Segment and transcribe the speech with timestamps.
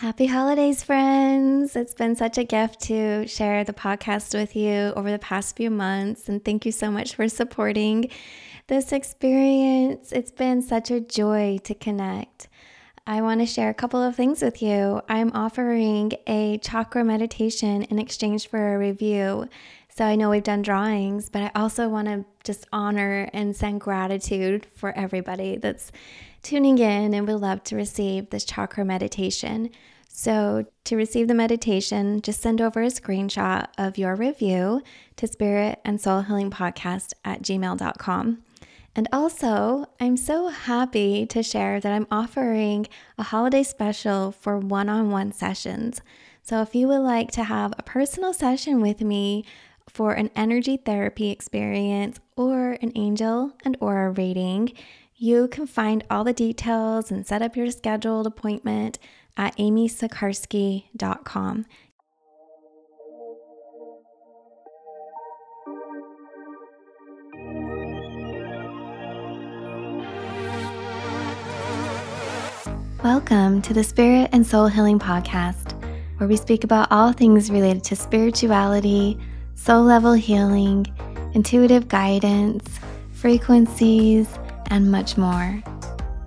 [0.00, 1.74] Happy holidays, friends.
[1.74, 5.70] It's been such a gift to share the podcast with you over the past few
[5.70, 6.28] months.
[6.28, 8.10] And thank you so much for supporting
[8.66, 10.12] this experience.
[10.12, 12.48] It's been such a joy to connect.
[13.06, 15.00] I want to share a couple of things with you.
[15.08, 19.48] I'm offering a chakra meditation in exchange for a review.
[19.96, 23.80] So I know we've done drawings, but I also want to just honor and send
[23.80, 25.90] gratitude for everybody that's
[26.42, 29.70] tuning in and would love to receive this chakra meditation.
[30.06, 34.82] So, to receive the meditation, just send over a screenshot of your review
[35.16, 38.42] to spirit and soul healing podcast at gmail.com.
[38.94, 44.90] And also, I'm so happy to share that I'm offering a holiday special for one
[44.90, 46.02] on one sessions.
[46.42, 49.46] So, if you would like to have a personal session with me
[49.88, 54.72] for an energy therapy experience or an angel and aura reading,
[55.14, 58.98] you can find all the details and set up your scheduled appointment
[59.36, 61.66] at amysikarskie.com.
[73.04, 75.80] Welcome to the Spirit and Soul Healing Podcast,
[76.18, 79.16] where we speak about all things related to spirituality,
[79.56, 80.86] soul level healing,
[81.32, 82.78] intuitive guidance,
[83.12, 84.28] frequencies,
[84.66, 85.60] and much more.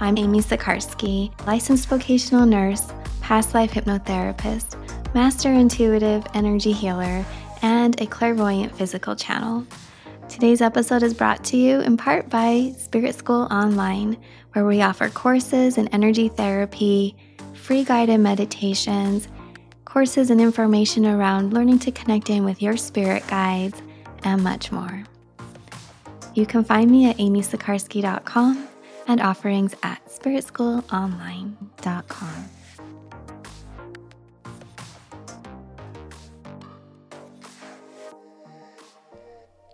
[0.02, 2.92] I'm Amy Sikarskie, licensed vocational nurse,
[3.22, 4.76] past life hypnotherapist,
[5.14, 7.24] master intuitive energy healer,
[7.62, 9.66] and a clairvoyant physical channel.
[10.28, 14.18] Today's episode is brought to you in part by Spirit School Online,
[14.54, 17.16] where we offer courses in energy therapy,
[17.54, 19.28] free guided meditations,
[19.90, 23.82] courses and information around learning to connect in with your spirit guides,
[24.24, 25.04] and much more.
[26.36, 28.68] You can find me at amysikarskie.com
[29.08, 32.50] and offerings at spiritschoolonline.com.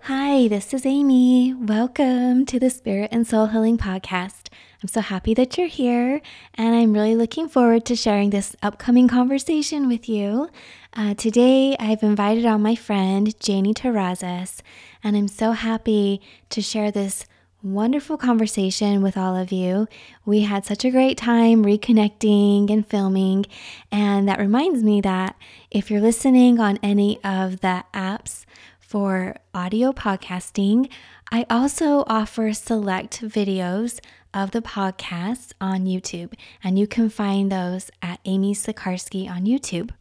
[0.03, 1.53] Hi, this is Amy.
[1.53, 4.44] Welcome to the Spirit and Soul Healing Podcast.
[4.85, 6.21] I'm so happy that you're here,
[6.53, 10.47] and I'm really looking forward to sharing this upcoming conversation with you.
[10.93, 14.61] Uh, today, I've invited on my friend, Janie Terrazas,
[15.03, 17.25] and I'm so happy to share this
[17.63, 19.87] wonderful conversation with all of you.
[20.23, 23.47] We had such a great time reconnecting and filming,
[23.91, 25.35] and that reminds me that
[25.71, 28.45] if you're listening on any of the apps
[28.79, 30.91] for audio podcasting,
[31.31, 33.99] I also offer select videos
[34.35, 39.91] of the podcast on YouTube, and you can find those at Amy Sikarskie on YouTube.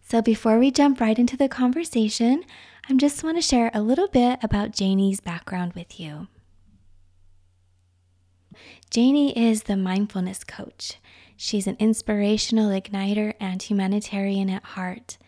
[0.00, 2.44] So before we jump right into the conversation,
[2.88, 6.28] I just want to share a little bit about Janie's background with you.
[8.88, 10.98] Janie is the mindfulness coach.
[11.36, 15.18] She's an inspirational igniter and humanitarian at heart.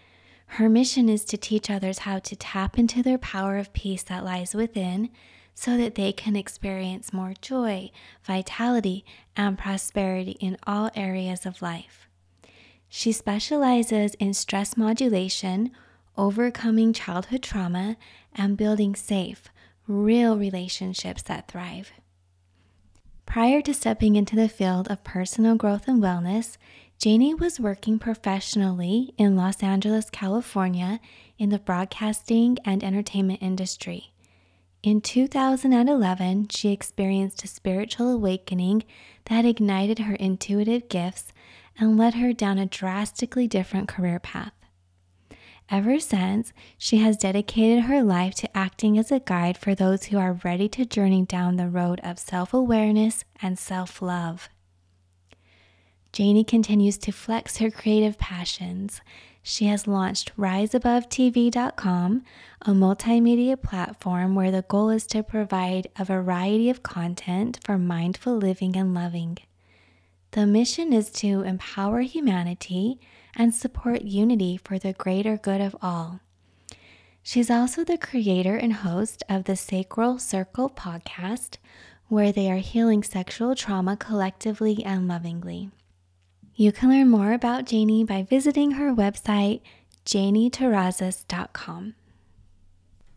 [0.46, 4.24] Her mission is to teach others how to tap into their power of peace that
[4.24, 5.10] lies within
[5.54, 7.90] so that they can experience more joy,
[8.24, 9.04] vitality,
[9.36, 12.08] and prosperity in all areas of life.
[12.88, 15.70] She specializes in stress modulation,
[16.16, 17.96] overcoming childhood trauma,
[18.34, 19.44] and building safe,
[19.86, 21.92] real relationships that thrive.
[23.26, 26.56] Prior to stepping into the field of personal growth and wellness,
[26.98, 31.00] Janie was working professionally in Los Angeles, California,
[31.38, 34.13] in the broadcasting and entertainment industry.
[34.84, 38.84] In 2011, she experienced a spiritual awakening
[39.30, 41.32] that ignited her intuitive gifts
[41.78, 44.52] and led her down a drastically different career path.
[45.70, 50.18] Ever since, she has dedicated her life to acting as a guide for those who
[50.18, 54.50] are ready to journey down the road of self awareness and self love.
[56.12, 59.00] Janie continues to flex her creative passions
[59.46, 62.22] she has launched RiseAboveTV.com,
[62.62, 68.38] a multimedia platform where the goal is to provide a variety of content for mindful
[68.38, 69.36] living and loving.
[70.30, 72.98] The mission is to empower humanity
[73.36, 76.20] and support unity for the greater good of all.
[77.22, 81.58] She's also the creator and host of the Sacral Circle podcast,
[82.08, 85.70] where they are healing sexual trauma collectively and lovingly.
[86.56, 89.60] You can learn more about Janie by visiting her website,
[90.06, 91.94] janieterrazas.com.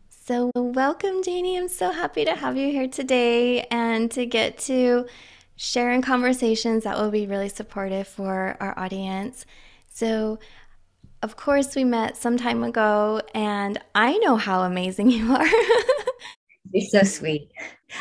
[0.08, 1.56] So, welcome, Janie.
[1.56, 5.06] I'm so happy to have you here today and to get to
[5.54, 9.46] share in conversations that will be really supportive for our audience.
[9.88, 10.40] So,
[11.22, 15.46] of course, we met some time ago, and I know how amazing you are.
[16.72, 17.52] You're so sweet.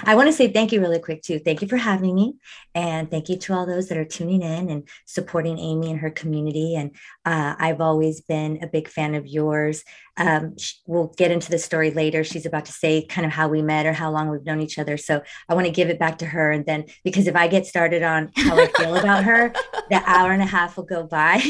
[0.04, 1.39] I want to say thank you really quick too.
[1.39, 2.36] Thank you for having me.
[2.75, 6.10] And thank you to all those that are tuning in and supporting Amy and her
[6.10, 6.75] community.
[6.75, 6.92] And
[7.25, 9.84] uh, I've always been a big fan of yours.
[10.18, 10.56] Um,
[10.86, 12.24] we'll get into the story later.
[12.24, 14.80] She's about to say kind of how we met or how long we've known each
[14.80, 14.98] other.
[14.98, 16.51] So I want to give it back to her.
[16.51, 19.54] And then, because if I get started on how I feel about her,
[19.90, 21.42] the hour and a half will go by.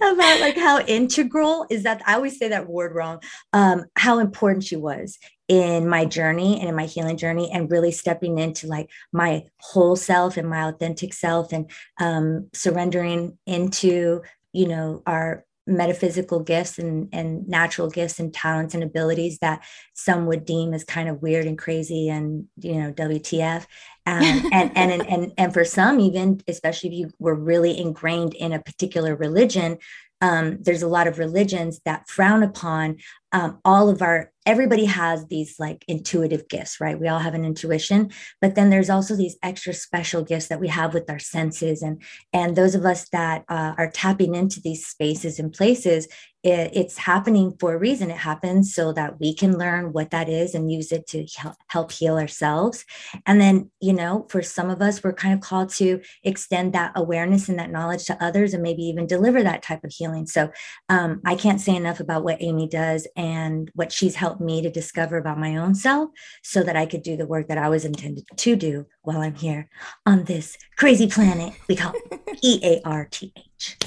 [0.00, 3.18] about like how integral is that i always say that word wrong
[3.52, 5.18] um how important she was
[5.48, 9.96] in my journey and in my healing journey and really stepping into like my whole
[9.96, 11.70] self and my authentic self and
[12.00, 14.22] um, surrendering into
[14.52, 19.64] you know our metaphysical gifts and, and natural gifts and talents and abilities that
[19.94, 23.64] some would deem as kind of weird and crazy and you know WTF
[24.06, 24.22] um,
[24.52, 28.52] and, and and and and for some even especially if you were really ingrained in
[28.52, 29.78] a particular religion
[30.20, 32.96] um, there's a lot of religions that frown upon
[33.32, 36.98] um, all of our everybody has these like intuitive gifts right?
[36.98, 38.10] We all have an intuition
[38.40, 42.02] but then there's also these extra special gifts that we have with our senses and
[42.32, 46.08] and those of us that uh, are tapping into these spaces and places
[46.44, 48.10] it, it's happening for a reason.
[48.10, 51.26] It happens so that we can learn what that is and use it to
[51.68, 52.84] help heal ourselves.
[53.26, 56.92] And then you know for some of us we're kind of called to extend that
[56.94, 60.26] awareness and that knowledge to others and maybe even deliver that type of healing.
[60.26, 60.50] So
[60.88, 64.70] um, i can't say enough about what amy does and what she's helped me to
[64.70, 66.10] discover about my own self
[66.42, 69.34] so that I could do the work that I was intended to do while I'm
[69.34, 69.68] here
[70.04, 71.92] on this crazy planet we call
[72.42, 73.78] E A R T H.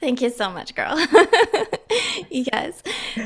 [0.00, 0.96] Thank you so much, girl.
[2.30, 2.82] yes.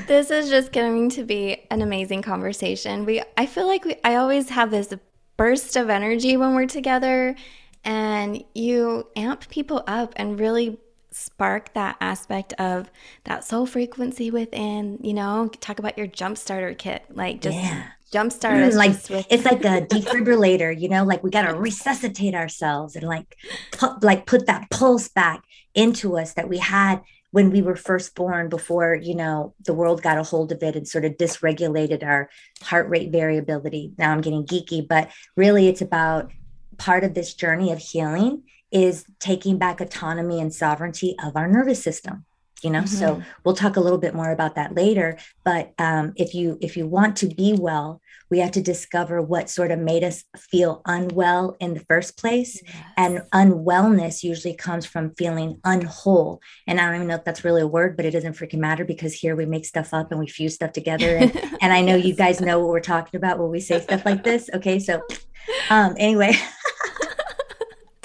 [0.09, 3.05] This is just going to be an amazing conversation.
[3.05, 4.93] We I feel like we I always have this
[5.37, 7.37] burst of energy when we're together
[7.85, 10.79] and you amp people up and really
[11.11, 12.91] spark that aspect of
[13.23, 17.05] that soul frequency within, you know, talk about your jump starter kit.
[17.11, 17.85] Like just yeah.
[18.15, 22.95] Jumpstart mm, like with- it's like a defibrillator, you know, like we gotta resuscitate ourselves
[22.97, 23.37] and like
[23.73, 25.43] put, like put that pulse back
[25.75, 27.03] into us that we had
[27.33, 30.77] when we were first born before you know the world got a hold of it
[30.77, 32.31] and sort of dysregulated our
[32.63, 33.93] heart rate variability.
[33.99, 36.31] Now i'm getting geeky but really it's about
[36.79, 41.83] part of this journey of healing is taking back autonomy and sovereignty of our nervous
[41.83, 42.25] system
[42.65, 42.87] you know mm-hmm.
[42.87, 46.77] so we'll talk a little bit more about that later but um, if you if
[46.77, 48.01] you want to be well
[48.31, 52.61] we have to discover what sort of made us feel unwell in the first place
[52.65, 52.75] yes.
[52.97, 57.63] and unwellness usually comes from feeling unwhole and i don't even know if that's really
[57.63, 60.27] a word but it doesn't freaking matter because here we make stuff up and we
[60.27, 62.07] fuse stuff together and, and i know yes.
[62.07, 65.01] you guys know what we're talking about when we say stuff like this okay so
[65.71, 66.33] um anyway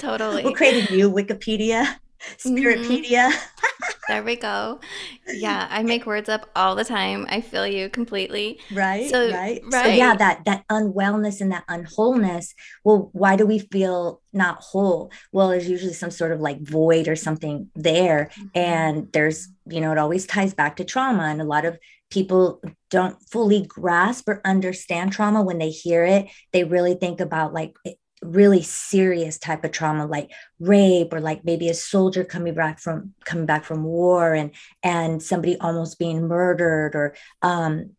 [0.00, 0.42] Totally.
[0.42, 1.96] We'll create a new Wikipedia,
[2.38, 3.30] Spiritpedia.
[3.30, 3.66] Mm-hmm.
[4.10, 4.80] There we go.
[5.28, 7.26] Yeah, I make words up all the time.
[7.28, 8.58] I feel you completely.
[8.72, 9.08] Right.
[9.08, 9.62] So, right.
[9.70, 9.84] right.
[9.84, 12.54] So yeah, that that unwellness and that unwholeness.
[12.82, 15.12] Well, why do we feel not whole?
[15.30, 18.30] Well, there's usually some sort of like void or something there.
[18.32, 18.46] Mm-hmm.
[18.54, 21.24] And there's, you know, it always ties back to trauma.
[21.24, 21.78] And a lot of
[22.10, 22.60] people
[22.90, 26.26] don't fully grasp or understand trauma when they hear it.
[26.52, 27.76] They really think about like
[28.22, 33.14] really serious type of trauma like rape or like maybe a soldier coming back from
[33.24, 34.50] coming back from war and
[34.82, 37.90] and somebody almost being murdered or um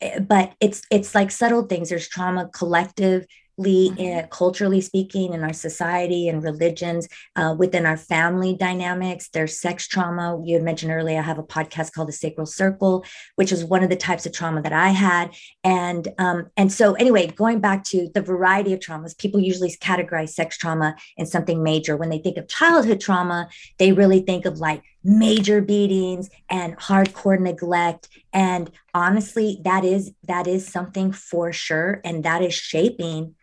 [0.00, 3.26] eh, but it's it's like subtle things there's trauma collective.
[3.58, 7.06] Uh, culturally speaking in our society and religions
[7.36, 10.40] uh, within our family dynamics there's sex trauma.
[10.44, 13.04] You had mentioned earlier i have a podcast called the sacral circle
[13.36, 15.34] which is one of the types of trauma that i had.
[15.62, 20.30] And um, and so anyway going back to the variety of traumas people usually categorize
[20.30, 21.96] sex trauma in something major.
[21.96, 27.38] When they think of childhood trauma they really think of like major beatings and hardcore
[27.38, 28.08] neglect.
[28.32, 33.36] And honestly that is that is something for sure and that is shaping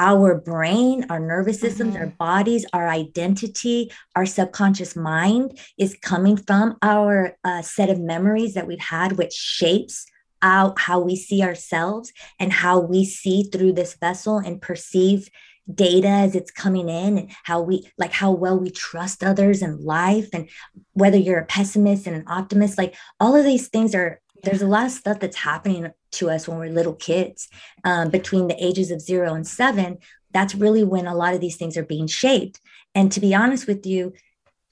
[0.00, 2.04] our brain, our nervous systems, mm-hmm.
[2.04, 8.54] our bodies, our identity, our subconscious mind is coming from our uh, set of memories
[8.54, 10.06] that we've had, which shapes
[10.40, 15.28] out how we see ourselves and how we see through this vessel and perceive
[15.72, 19.78] data as it's coming in and how we like how well we trust others and
[19.80, 20.48] life and
[20.94, 24.66] whether you're a pessimist and an optimist like all of these things are there's a
[24.66, 27.48] lot of stuff that's happening to us when we're little kids
[27.84, 29.98] um, between the ages of zero and seven.
[30.32, 32.60] That's really when a lot of these things are being shaped.
[32.94, 34.12] And to be honest with you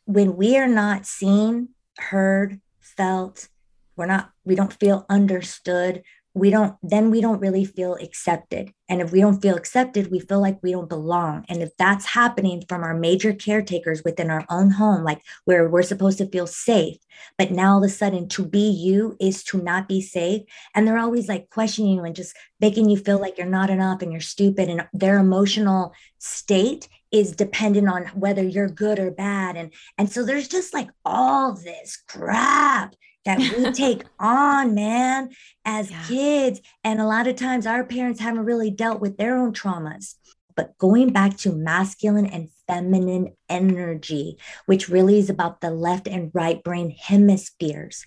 [0.09, 3.49] when we are not seen heard felt
[3.95, 6.03] we're not we don't feel understood
[6.35, 10.19] we don't then we don't really feel accepted And if we don't feel accepted, we
[10.19, 11.45] feel like we don't belong.
[11.49, 15.83] And if that's happening from our major caretakers within our own home, like where we're
[15.83, 16.97] supposed to feel safe,
[17.37, 20.43] but now all of a sudden to be you is to not be safe.
[20.75, 24.01] And they're always like questioning you and just making you feel like you're not enough
[24.01, 24.71] and you're stupid.
[24.71, 29.57] And their emotional state is dependent on whether you're good or bad.
[29.57, 32.95] And, and so there's just like all this crap
[33.29, 35.31] that we take on, man,
[35.65, 36.03] as yeah.
[36.09, 36.61] kids.
[36.83, 40.15] And a lot of times our parents haven't really dealt with their own traumas.
[40.57, 46.33] But going back to masculine and feminine energy, which really is about the left and
[46.35, 48.05] right brain hemispheres,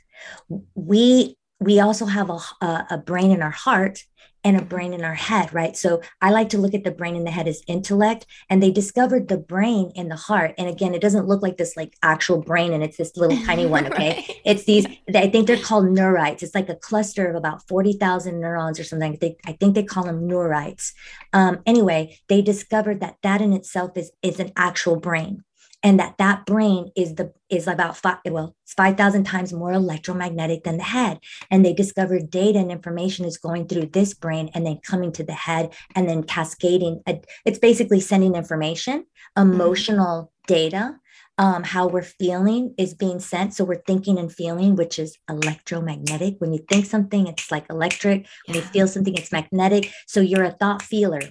[0.76, 4.04] we we also have a, a, a brain in our heart
[4.44, 5.76] and a brain in our head, right?
[5.78, 8.72] So I like to look at the brain in the head as intellect, and they
[8.72, 10.54] discovered the brain in the heart.
[10.58, 13.66] And again, it doesn't look like this like actual brain, and it's this little tiny
[13.66, 13.82] one.
[13.92, 14.42] Okay, right.
[14.46, 14.86] it's these.
[15.14, 16.44] I think they're called neurites.
[16.44, 19.18] It's like a cluster of about forty thousand neurons or something.
[19.20, 20.94] They, I think they call them neurites.
[21.34, 25.44] Um, anyway, they discovered that that in itself is is an actual brain
[25.84, 30.64] and that that brain is the is about five well it's 5000 times more electromagnetic
[30.64, 31.20] than the head
[31.50, 35.24] and they discovered data and information is going through this brain and then coming to
[35.24, 37.02] the head and then cascading
[37.46, 39.06] it's basically sending information
[39.38, 39.52] mm-hmm.
[39.52, 40.54] emotional mm-hmm.
[40.54, 40.96] data
[41.38, 43.56] um, how we're feeling is being sent.
[43.56, 46.36] So we're thinking and feeling, which is electromagnetic.
[46.38, 48.28] When you think something, it's like electric.
[48.46, 49.92] When you feel something, it's magnetic.
[50.06, 51.22] So you're a thought feeler.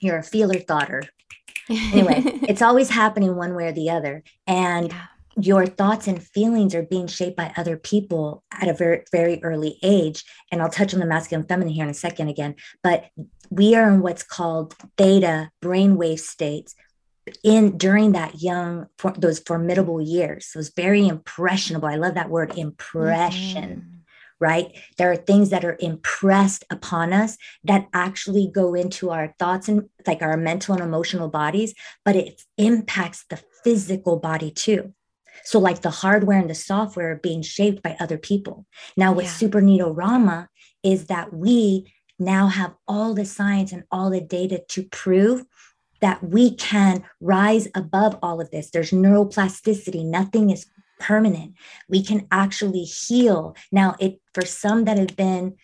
[0.00, 1.04] You're a feeler thoughter
[1.68, 4.22] anyway, it's always happening one way or the other.
[4.46, 5.06] And yeah.
[5.36, 9.78] your thoughts and feelings are being shaped by other people at a very, very early
[9.82, 10.24] age.
[10.50, 12.56] And I'll touch on the masculine and feminine here in a second again.
[12.82, 13.06] But
[13.50, 16.74] we are in what's called theta brainwave states
[17.44, 22.58] in during that young for, those formidable years those very impressionable i love that word
[22.58, 24.01] impression mm-hmm
[24.42, 24.76] right?
[24.98, 29.88] There are things that are impressed upon us that actually go into our thoughts and
[30.06, 34.92] like our mental and emotional bodies, but it impacts the physical body too.
[35.44, 38.66] So, like the hardware and the software are being shaped by other people.
[38.96, 39.32] Now, with yeah.
[39.32, 40.48] Super Rama
[40.82, 45.44] is that we now have all the science and all the data to prove
[46.00, 48.70] that we can rise above all of this.
[48.70, 50.66] There's neuroplasticity, nothing is
[51.02, 51.54] permanent.
[51.88, 53.56] We can actually heal.
[53.70, 55.56] Now, it for some that have been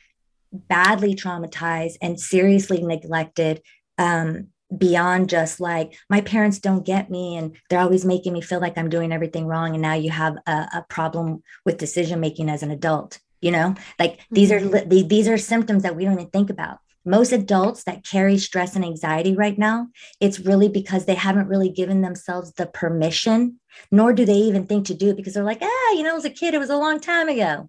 [0.52, 3.62] badly traumatized and seriously neglected,
[3.98, 8.60] um, beyond just like my parents don't get me and they're always making me feel
[8.60, 9.72] like I'm doing everything wrong.
[9.72, 13.18] And now you have a, a problem with decision making as an adult.
[13.40, 14.34] You know, like mm-hmm.
[14.34, 14.60] these are
[15.04, 16.78] these are symptoms that we don't even think about
[17.08, 19.88] most adults that carry stress and anxiety right now,
[20.20, 23.58] it's really because they haven't really given themselves the permission,
[23.90, 26.24] nor do they even think to do it because they're like, ah, you know, as
[26.24, 27.38] a kid, it was a long time ago.
[27.40, 27.64] Yeah.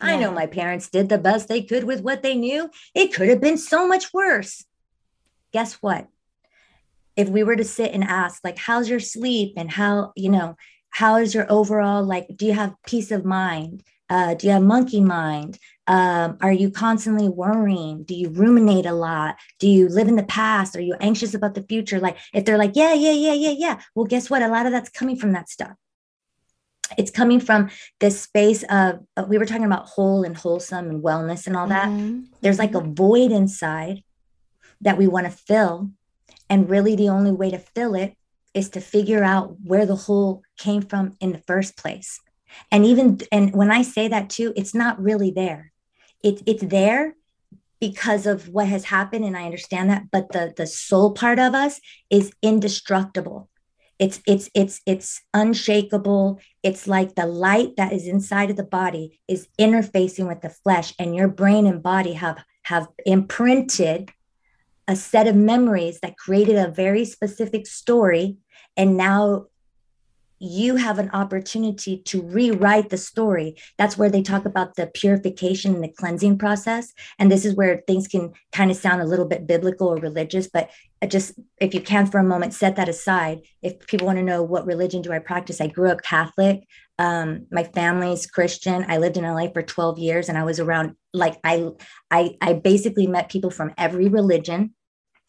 [0.00, 2.70] I know my parents did the best they could with what they knew.
[2.94, 4.64] It could have been so much worse.
[5.52, 6.08] Guess what?
[7.16, 10.56] If we were to sit and ask, like, how's your sleep and how, you know,
[10.90, 13.82] how is your overall, like, do you have peace of mind?
[14.10, 15.56] Uh, do you have monkey mind?
[15.86, 18.02] Um, are you constantly worrying?
[18.02, 19.36] Do you ruminate a lot?
[19.58, 20.76] Do you live in the past?
[20.76, 22.00] Are you anxious about the future?
[22.00, 23.80] Like, if they're like, yeah, yeah, yeah, yeah, yeah.
[23.94, 24.42] Well, guess what?
[24.42, 25.72] A lot of that's coming from that stuff.
[26.98, 31.02] It's coming from this space of, uh, we were talking about whole and wholesome and
[31.02, 31.88] wellness and all that.
[31.88, 32.22] Mm-hmm.
[32.40, 34.02] There's like a void inside
[34.80, 35.90] that we want to fill.
[36.48, 38.16] And really, the only way to fill it
[38.54, 42.20] is to figure out where the hole came from in the first place
[42.70, 45.72] and even and when i say that too it's not really there.
[46.22, 47.14] It, it's there
[47.80, 51.54] because of what has happened and i understand that but the the soul part of
[51.54, 51.80] us
[52.10, 53.48] is indestructible.
[54.00, 56.40] It's it's it's it's unshakable.
[56.62, 60.94] It's like the light that is inside of the body is interfacing with the flesh
[60.98, 64.10] and your brain and body have have imprinted
[64.88, 68.38] a set of memories that created a very specific story
[68.74, 69.44] and now
[70.40, 73.56] you have an opportunity to rewrite the story.
[73.76, 76.92] That's where they talk about the purification and the cleansing process.
[77.18, 80.48] And this is where things can kind of sound a little bit biblical or religious,
[80.48, 80.70] but
[81.08, 83.40] just if you can for a moment, set that aside.
[83.62, 86.66] If people want to know what religion do I practice, I grew up Catholic.
[86.98, 88.84] Um, my family's Christian.
[88.88, 91.68] I lived in LA for 12 years and I was around like I
[92.10, 94.74] I I basically met people from every religion.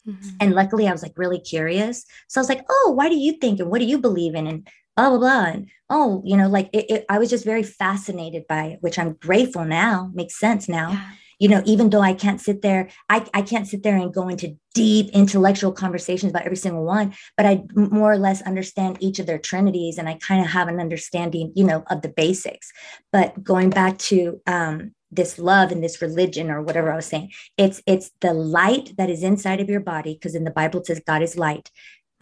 [0.06, 0.30] Mm-hmm.
[0.40, 2.04] And luckily, I was like really curious.
[2.28, 4.46] So I was like, oh, why do you think and what do you believe in?
[4.46, 7.62] And blah blah blah and oh you know like it, it, i was just very
[7.62, 11.10] fascinated by it which i'm grateful now makes sense now yeah.
[11.38, 14.28] you know even though i can't sit there I, I can't sit there and go
[14.28, 19.18] into deep intellectual conversations about every single one but i more or less understand each
[19.18, 22.70] of their trinities and i kind of have an understanding you know of the basics
[23.12, 27.32] but going back to um this love and this religion or whatever I was saying.
[27.58, 30.86] It's it's the light that is inside of your body because in the Bible it
[30.86, 31.70] says God is light.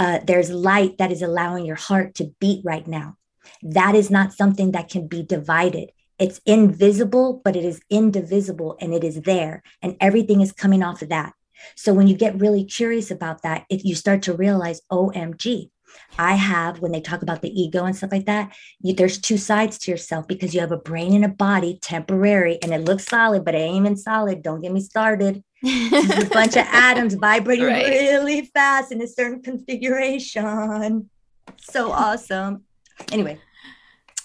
[0.01, 3.19] Uh, there's light that is allowing your heart to beat right now.
[3.63, 5.91] That is not something that can be divided.
[6.19, 9.63] It's invisible, but it is indivisible and it is there.
[9.83, 11.35] And everything is coming off of that.
[11.77, 15.69] So when you get really curious about that, if you start to realize, OMG,
[16.19, 19.39] I have, when they talk about the ego and stuff like that, you, there's two
[19.39, 23.07] sides to yourself because you have a brain and a body, temporary, and it looks
[23.07, 24.43] solid, but it ain't even solid.
[24.43, 25.43] Don't get me started.
[25.65, 27.87] a bunch of atoms vibrating right.
[27.87, 31.11] really fast in a certain configuration.
[31.59, 32.65] So awesome.
[33.13, 33.39] Anyway,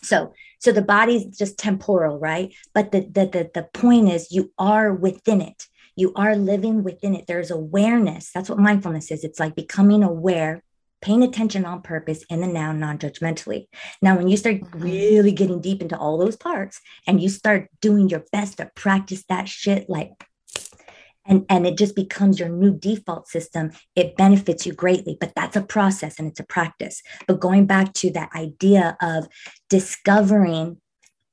[0.01, 2.53] so so the body's just temporal, right?
[2.73, 5.67] But the the the, the point is you are within it.
[5.95, 7.25] You are living within it.
[7.27, 8.31] There's awareness.
[8.33, 9.23] That's what mindfulness is.
[9.23, 10.61] It's like becoming aware
[11.01, 13.65] paying attention on purpose in the now non-judgmentally
[14.01, 14.79] now when you start mm-hmm.
[14.79, 19.23] really getting deep into all those parts and you start doing your best to practice
[19.29, 20.11] that shit like
[21.25, 25.55] and and it just becomes your new default system it benefits you greatly but that's
[25.55, 29.27] a process and it's a practice but going back to that idea of
[29.69, 30.79] discovering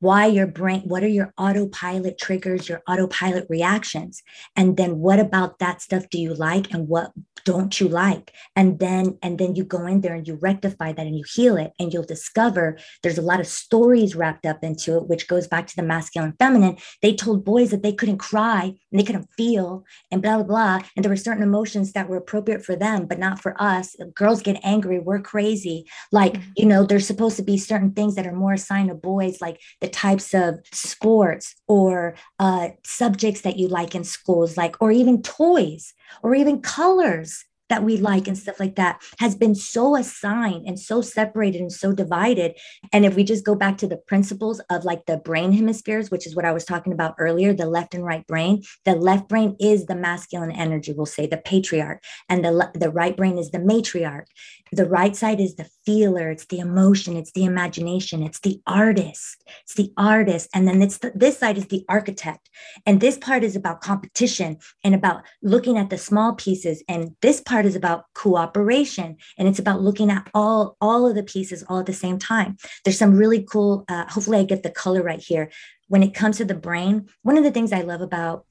[0.03, 4.21] why your brain what are your autopilot triggers your autopilot reactions?
[4.57, 7.13] And then what about that stuff do you like and what
[7.45, 8.33] don't you like?
[8.57, 11.57] And then and then you go in there and you rectify that and you heal
[11.57, 15.47] it and you'll discover there's a lot of stories wrapped up into it which goes
[15.47, 16.79] back to the masculine feminine.
[17.01, 20.81] They told boys that they couldn't cry and they couldn't feel and blah blah blah.
[20.97, 23.95] And there were certain emotions that were appropriate for them but not for us.
[24.17, 24.99] Girls get angry.
[24.99, 25.87] We're crazy.
[26.11, 26.51] Like mm-hmm.
[26.57, 29.61] you know there's supposed to be certain things that are more assigned to boys like
[29.81, 35.23] the types of sports or uh, subjects that you like in schools like or even
[35.23, 40.67] toys or even colors that we like and stuff like that has been so assigned
[40.67, 42.53] and so separated and so divided.
[42.93, 46.27] And if we just go back to the principles of like the brain hemispheres, which
[46.27, 49.57] is what I was talking about earlier, the left and right brain, the left brain
[49.59, 53.59] is the masculine energy, we'll say the patriarch, and the, the right brain is the
[53.59, 54.27] matriarch.
[54.73, 59.45] The right side is the feeler, it's the emotion, it's the imagination, it's the artist,
[59.63, 60.49] it's the artist.
[60.55, 62.49] And then it's the, this side is the architect.
[62.87, 66.83] And this part is about competition and about looking at the small pieces.
[66.89, 71.23] And this part is about cooperation and it's about looking at all, all of the
[71.23, 72.57] pieces all at the same time.
[72.85, 75.51] There's some really cool, uh, hopefully, I get the color right here.
[75.89, 78.47] When it comes to the brain, one of the things I love about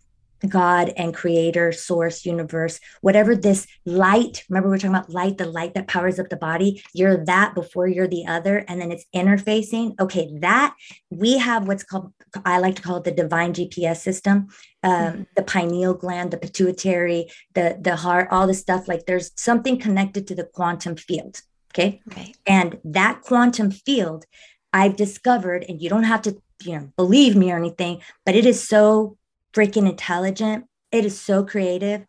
[0.47, 5.45] God and creator, source, universe, whatever this light, remember we are talking about light, the
[5.45, 6.83] light that powers up the body.
[6.93, 8.65] You're that before you're the other.
[8.67, 9.99] And then it's interfacing.
[9.99, 10.75] Okay, that
[11.09, 12.13] we have what's called,
[12.45, 14.47] I like to call it the divine GPS system.
[14.83, 15.23] Um, mm-hmm.
[15.35, 18.87] The pineal gland, the pituitary, the, the heart, all this stuff.
[18.87, 21.41] Like there's something connected to the quantum field.
[21.73, 22.01] Okay.
[22.17, 22.35] Right.
[22.45, 24.25] And that quantum field,
[24.73, 28.45] I've discovered, and you don't have to, you know, believe me or anything, but it
[28.45, 29.17] is so
[29.53, 30.65] freaking intelligent.
[30.91, 32.05] It is so creative.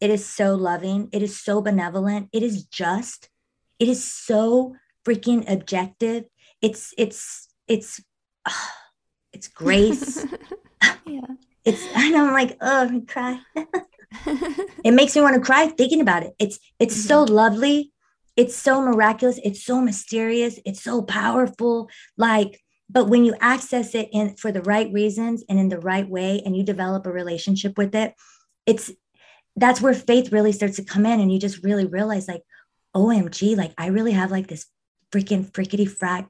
[0.00, 1.08] It is so loving.
[1.12, 2.28] It is so benevolent.
[2.32, 3.28] It is just.
[3.78, 4.74] It is so
[5.06, 6.24] freaking objective.
[6.60, 8.02] It's it's it's
[9.32, 10.24] it's grace.
[11.06, 11.20] yeah.
[11.64, 13.40] It's and I'm like, oh, I cry.
[14.84, 16.34] it makes me want to cry thinking about it.
[16.38, 17.08] It's it's mm-hmm.
[17.08, 17.92] so lovely.
[18.36, 19.40] It's so miraculous.
[19.42, 20.58] It's so mysterious.
[20.66, 21.88] It's so powerful.
[22.18, 26.08] Like but when you access it in for the right reasons and in the right
[26.08, 28.14] way and you develop a relationship with it
[28.66, 28.90] it's
[29.56, 32.42] that's where faith really starts to come in and you just really realize like
[32.94, 34.66] omg like i really have like this
[35.12, 36.28] freaking frickety frack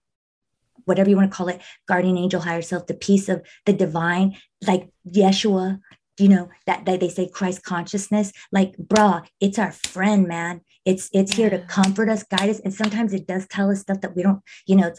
[0.84, 4.36] whatever you want to call it guardian angel higher self the piece of the divine
[4.66, 5.78] like yeshua
[6.18, 8.32] you know that, that they say christ consciousness.
[8.52, 10.62] Like bruh it's our friend man.
[10.84, 14.00] It's it's here to comfort us guide us and sometimes it does tell us stuff
[14.00, 14.92] that we don't you know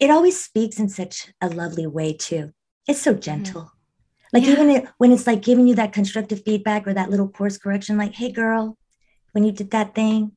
[0.00, 2.52] it always speaks in such a lovely way too.
[2.86, 3.20] It's so mm-hmm.
[3.20, 3.62] gentle.
[3.62, 3.74] Mm-hmm.
[4.32, 4.52] Like yeah.
[4.52, 7.96] even it, when it's like giving you that constructive feedback or that little course correction,
[7.96, 8.76] like, "Hey, girl,
[9.32, 10.32] when you did that thing,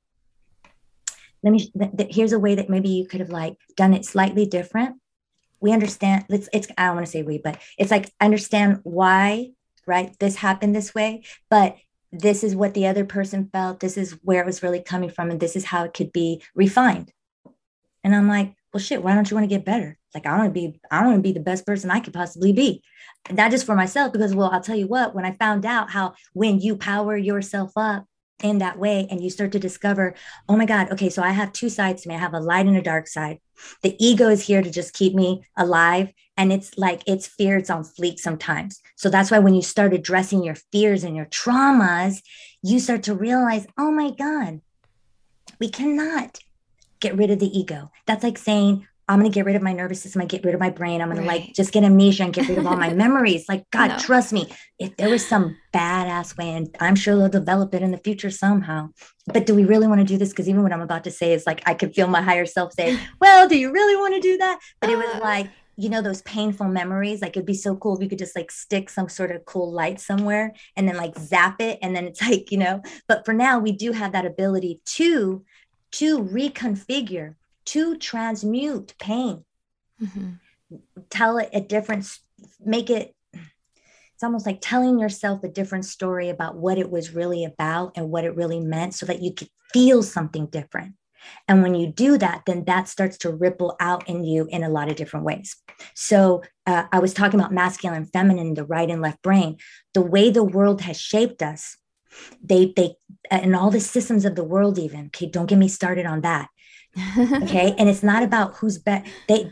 [1.43, 1.71] let me.
[1.78, 4.97] Th- th- here's a way that maybe you could have like done it slightly different.
[5.60, 6.26] We understand.
[6.30, 6.47] It's.
[6.54, 6.67] It's.
[6.78, 9.52] I don't want to say we, but it's like understand why,
[9.86, 10.17] right?
[10.19, 11.76] This happened this way, but
[12.12, 13.80] this is what the other person felt.
[13.80, 16.41] This is where it was really coming from, and this is how it could be
[16.56, 17.12] refined.
[18.04, 19.97] And I'm like, well, shit, why don't you want to get better?
[20.13, 22.53] Like, I want to be, I want to be the best person I could possibly
[22.53, 22.84] be.
[23.29, 26.15] Not just for myself, because, well, I'll tell you what, when I found out how
[26.34, 28.05] when you power yourself up
[28.43, 30.15] in that way and you start to discover,
[30.49, 32.15] oh my God, okay, so I have two sides to me.
[32.15, 33.39] I have a light and a dark side.
[33.84, 36.12] The ego is here to just keep me alive.
[36.38, 38.81] And it's like it's fear, it's on fleek sometimes.
[38.95, 42.21] So that's why when you start addressing your fears and your traumas,
[42.63, 44.62] you start to realize, oh my God,
[45.60, 46.39] we cannot
[47.02, 47.92] get rid of the ego.
[48.08, 50.22] That's like saying, I'm going to get rid of my nervous system.
[50.22, 51.02] I get rid of my brain.
[51.02, 51.42] I'm going right.
[51.42, 53.50] to like just get amnesia and get rid of all my memories.
[53.50, 53.98] Like, God, no.
[53.98, 57.92] trust me, if there was some badass way, and I'm sure they'll develop it in
[57.92, 58.90] the future somehow.
[59.28, 60.30] But do we really want to do this?
[60.30, 62.72] Because even what I'm about to say is like, I could feel my higher self
[62.72, 64.60] say, Well, do you really want to do that?
[64.80, 65.20] But it was uh.
[65.20, 67.22] like, you know, those painful memories.
[67.22, 69.74] Like, it'd be so cool if you could just like stick some sort of cool
[69.74, 71.80] light somewhere and then like zap it.
[71.82, 75.44] And then it's like, you know, but for now, we do have that ability to
[75.93, 79.45] to reconfigure to transmute pain.
[80.01, 80.32] Mm-hmm.
[81.10, 82.17] Tell it a different,
[82.63, 87.43] make it, it's almost like telling yourself a different story about what it was really
[87.43, 90.93] about and what it really meant so that you could feel something different.
[91.47, 94.69] And when you do that, then that starts to ripple out in you in a
[94.69, 95.56] lot of different ways.
[95.93, 99.58] So uh, I was talking about masculine feminine, the right and left brain.
[99.93, 101.77] The way the world has shaped us,
[102.43, 102.95] they they
[103.29, 105.07] and all the systems of the world, even.
[105.07, 106.49] Okay, don't get me started on that.
[107.43, 109.49] Okay and it's not about who's better they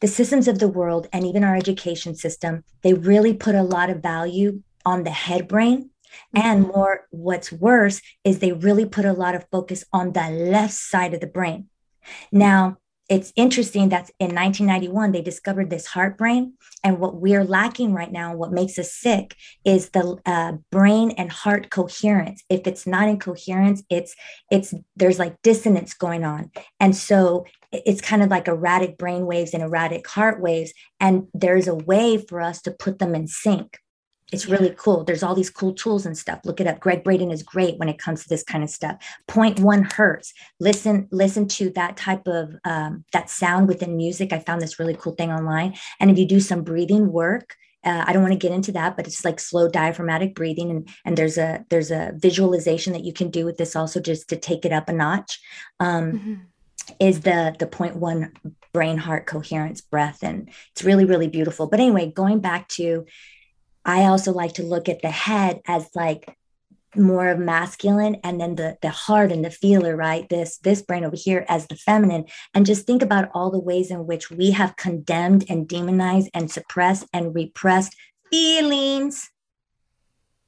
[0.00, 3.90] the systems of the world and even our education system they really put a lot
[3.90, 5.90] of value on the head brain.
[6.34, 6.72] And mm-hmm.
[6.72, 11.12] more what's worse is they really put a lot of focus on the left side
[11.12, 11.68] of the brain.
[12.30, 12.78] Now
[13.08, 18.10] it's interesting that in 1991 they discovered this heart brain and what we're lacking right
[18.10, 22.42] now what makes us sick is the uh, brain and heart coherence.
[22.48, 24.14] If it's not in coherence it's
[24.50, 26.50] it's there's like dissonance going on.
[26.80, 31.68] And so it's kind of like erratic brain waves and erratic heart waves and there's
[31.68, 33.78] a way for us to put them in sync
[34.32, 35.04] it's really cool.
[35.04, 36.40] There's all these cool tools and stuff.
[36.44, 36.80] Look it up.
[36.80, 38.96] Gregg Braden is great when it comes to this kind of stuff.
[39.32, 40.32] one hertz.
[40.58, 44.32] Listen, listen to that type of um, that sound within music.
[44.32, 45.76] I found this really cool thing online.
[46.00, 48.96] And if you do some breathing work, uh, I don't want to get into that,
[48.96, 53.12] but it's like slow diaphragmatic breathing, and and there's a there's a visualization that you
[53.12, 55.38] can do with this also just to take it up a notch.
[55.78, 56.34] Um, mm-hmm.
[56.98, 58.32] Is the the one
[58.72, 61.68] brain heart coherence breath, and it's really really beautiful.
[61.68, 63.06] But anyway, going back to
[63.86, 66.36] I also like to look at the head as like
[66.96, 70.28] more of masculine and then the the heart and the feeler right?
[70.28, 72.26] This this brain over here as the feminine.
[72.52, 76.50] And just think about all the ways in which we have condemned and demonized and
[76.50, 77.96] suppressed and repressed
[78.30, 79.30] feelings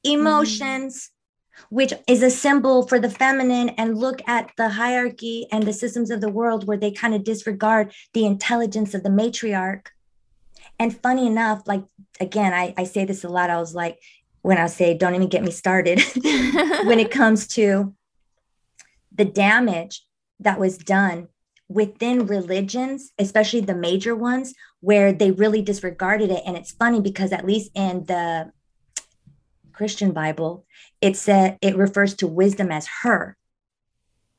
[0.05, 1.64] emotions mm.
[1.70, 3.68] which is a symbol for the feminine.
[3.70, 7.24] And look at the hierarchy and the systems of the world where they kind of
[7.24, 9.87] disregard the intelligence of the matriarch
[10.79, 11.85] and funny enough, like
[12.21, 13.51] again, I, I say this a lot.
[13.51, 13.99] I was like,
[14.43, 16.01] when I say, don't even get me started,
[16.85, 17.95] when it comes to
[19.12, 20.05] the damage
[20.41, 21.29] that was done
[21.69, 26.43] within religions, especially the major ones, where they really disregarded it.
[26.47, 28.53] And it's funny because at least in the
[29.73, 30.64] Christian Bible,
[31.01, 33.37] it said it refers to wisdom as her.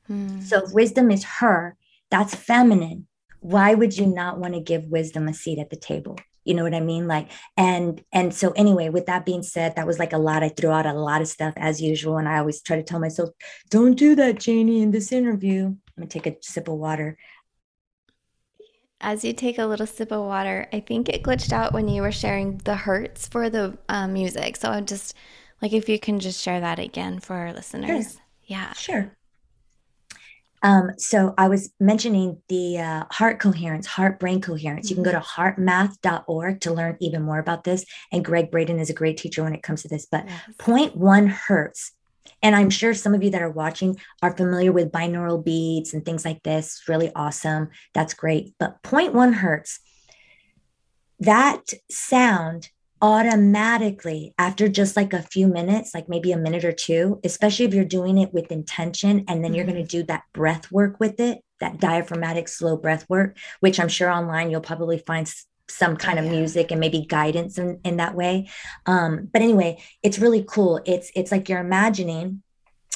[0.06, 0.40] Hmm.
[0.40, 1.76] So wisdom is her,
[2.10, 3.06] that's feminine.
[3.40, 6.18] Why would you not want to give wisdom a seat at the table?
[6.44, 7.06] You know what i mean?
[7.06, 10.42] Like and and so anyway with that being said that was like a lot.
[10.42, 13.00] I threw out a lot of stuff as usual and i always try to tell
[13.00, 13.30] myself
[13.68, 15.66] don't do that janie in this interview.
[15.66, 17.16] I'm gonna take a sip of water.
[19.02, 22.02] As you take a little sip of water i think it glitched out when you
[22.02, 24.56] were sharing the hertz for the um, music.
[24.56, 25.14] So i'm just
[25.62, 28.12] like if you can just share that again for our listeners.
[28.14, 28.22] Sure.
[28.46, 28.72] yeah.
[28.72, 29.16] Sure
[30.62, 34.90] um, so I was mentioning the uh, heart coherence, heart brain coherence.
[34.90, 35.62] You can go to mm-hmm.
[35.64, 37.84] heartmath.org to learn even more about this.
[38.12, 40.06] And Gregg Braden is a great teacher when it comes to this.
[40.10, 40.40] But yes.
[40.58, 41.92] 0.1 hertz.
[42.42, 46.04] And I'm sure some of you that are watching are familiar with binaural beats and
[46.04, 46.82] things like this.
[46.88, 47.70] Really awesome.
[47.94, 48.54] That's great.
[48.58, 49.80] But 0.1 hertz,
[51.20, 52.70] that sound
[53.02, 57.72] automatically after just like a few minutes like maybe a minute or two especially if
[57.72, 59.54] you're doing it with intention and then mm-hmm.
[59.54, 63.80] you're going to do that breath work with it that diaphragmatic slow breath work which
[63.80, 65.32] i'm sure online you'll probably find
[65.68, 66.32] some kind of yeah.
[66.32, 68.48] music and maybe guidance in, in that way
[68.86, 72.42] um, but anyway it's really cool it's it's like you're imagining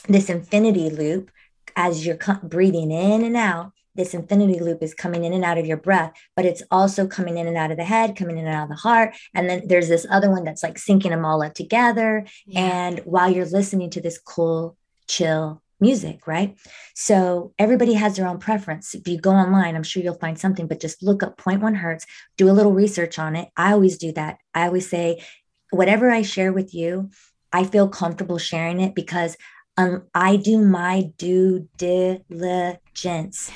[0.08, 1.30] this infinity loop
[1.76, 5.66] as you're breathing in and out this infinity loop is coming in and out of
[5.66, 8.54] your breath, but it's also coming in and out of the head, coming in and
[8.54, 9.14] out of the heart.
[9.34, 12.26] And then there's this other one that's like syncing them all up together.
[12.46, 12.60] Yeah.
[12.60, 14.76] And while you're listening to this cool,
[15.06, 16.56] chill music, right?
[16.94, 18.94] So everybody has their own preference.
[18.94, 22.06] If you go online, I'm sure you'll find something, but just look up 0.1 hertz,
[22.36, 23.48] do a little research on it.
[23.56, 24.38] I always do that.
[24.54, 25.22] I always say,
[25.70, 27.10] whatever I share with you,
[27.52, 29.36] I feel comfortable sharing it because
[29.76, 33.50] um, I do my due diligence.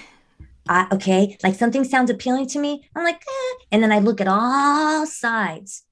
[0.69, 2.89] I, okay, like something sounds appealing to me.
[2.95, 3.65] I'm like, eh.
[3.73, 5.85] and then I look at all sides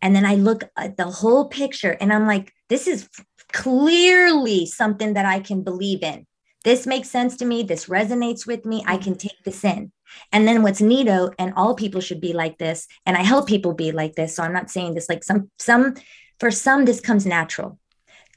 [0.00, 3.08] and then I look at the whole picture and I'm like, this is
[3.52, 6.26] clearly something that I can believe in.
[6.64, 7.64] this makes sense to me.
[7.64, 8.84] This resonates with me.
[8.86, 9.90] I can take this in.
[10.30, 13.74] And then what's neato, and all people should be like this, and I help people
[13.74, 14.36] be like this.
[14.36, 15.94] So I'm not saying this like some some
[16.38, 17.78] for some this comes natural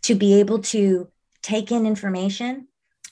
[0.04, 1.10] to be able to
[1.42, 2.68] take in information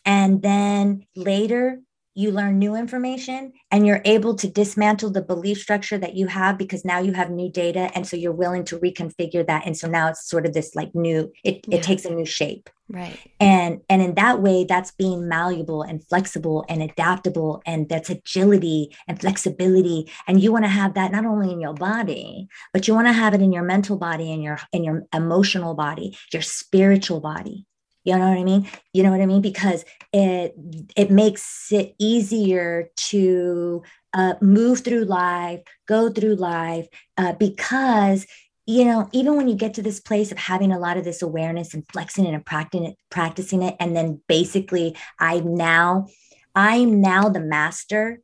[0.05, 1.79] and then later
[2.15, 6.57] you learn new information and you're able to dismantle the belief structure that you have
[6.57, 9.65] because now you have new data and so you're willing to reconfigure that.
[9.65, 11.77] And so now it's sort of this like new it, yeah.
[11.77, 12.69] it takes a new shape.
[12.89, 13.17] Right.
[13.39, 18.95] And and in that way that's being malleable and flexible and adaptable and that's agility
[19.07, 20.11] and flexibility.
[20.27, 23.13] And you want to have that not only in your body but you want to
[23.13, 27.65] have it in your mental body and your in your emotional body your spiritual body
[28.03, 28.67] you know what I mean?
[28.93, 29.41] You know what I mean?
[29.41, 30.55] Because it
[30.95, 36.87] it makes it easier to uh, move through life, go through life,
[37.17, 38.25] uh, because
[38.65, 41.21] you know even when you get to this place of having a lot of this
[41.21, 46.07] awareness and flexing it and practicing it, practicing it, and then basically I'm now
[46.55, 48.21] I'm now the master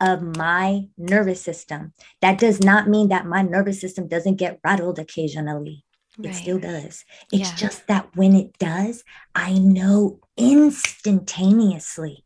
[0.00, 1.92] of my nervous system.
[2.20, 5.85] That does not mean that my nervous system doesn't get rattled occasionally.
[6.22, 6.34] It right.
[6.34, 7.04] still does.
[7.32, 7.54] It's yeah.
[7.56, 12.24] just that when it does, I know instantaneously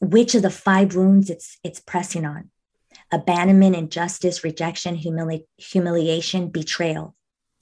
[0.00, 2.50] which of the five wounds it's it's pressing on.
[3.12, 7.14] Abandonment, injustice, rejection, humili- humiliation, betrayal.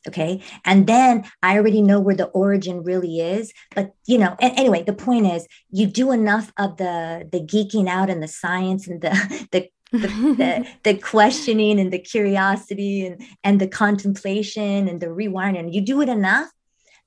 [0.09, 0.43] Okay.
[0.65, 3.53] And then I already know where the origin really is.
[3.75, 8.11] But you know, anyway, the point is you do enough of the the geeking out
[8.11, 13.61] and the science and the the the, the, the, questioning and the curiosity and, and
[13.61, 15.73] the contemplation and the rewiring.
[15.73, 16.51] You do it enough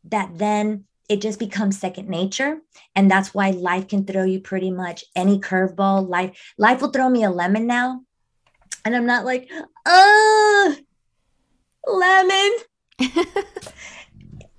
[0.05, 2.59] that then it just becomes second nature.
[2.95, 6.07] And that's why life can throw you pretty much any curveball.
[6.07, 8.01] Life, life will throw me a lemon now.
[8.83, 9.49] And I'm not like,
[9.85, 10.75] oh,
[11.87, 12.51] lemon.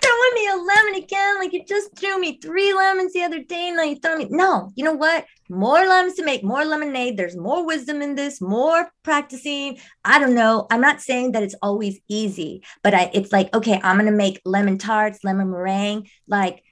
[0.07, 1.39] throwing me a lemon again.
[1.39, 3.69] Like you just threw me three lemons the other day.
[3.69, 4.29] And now you throw me.
[4.31, 5.27] No, you know what?
[5.48, 7.16] More lemons to make more lemonade.
[7.16, 9.78] There's more wisdom in this, more practicing.
[10.04, 10.66] I don't know.
[10.70, 14.16] I'm not saying that it's always easy, but I, it's like, okay, I'm going to
[14.16, 16.09] make lemon tarts, lemon meringue.
[16.26, 16.62] Like,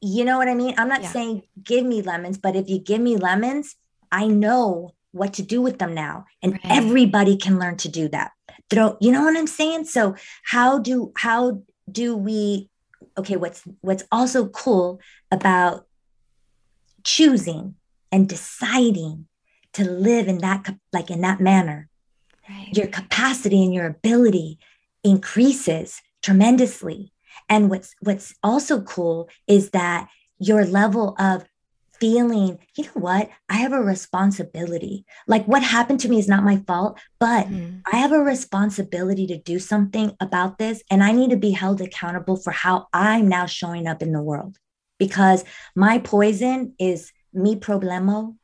[0.00, 0.74] you know what I mean?
[0.78, 1.12] I'm not yeah.
[1.12, 3.76] saying give me lemons, but if you give me lemons,
[4.10, 6.26] I know what to do with them now.
[6.42, 6.62] And right.
[6.64, 8.32] everybody can learn to do that
[8.70, 12.68] throw you know what i'm saying so how do how do we
[13.16, 15.00] okay what's what's also cool
[15.30, 15.86] about
[17.04, 17.74] choosing
[18.10, 19.26] and deciding
[19.74, 21.88] to live in that like in that manner
[22.48, 22.70] right.
[22.72, 24.58] your capacity and your ability
[25.04, 27.12] increases tremendously
[27.48, 30.08] and what's what's also cool is that
[30.38, 31.44] your level of
[32.00, 33.28] feeling, you know what?
[33.48, 35.04] I have a responsibility.
[35.26, 37.78] Like what happened to me is not my fault, but mm-hmm.
[37.92, 40.82] I have a responsibility to do something about this.
[40.90, 44.22] And I need to be held accountable for how I'm now showing up in the
[44.22, 44.58] world
[44.98, 48.34] because my poison is mi problema.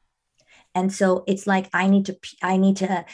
[0.75, 3.05] And so it's like I need to, I need to,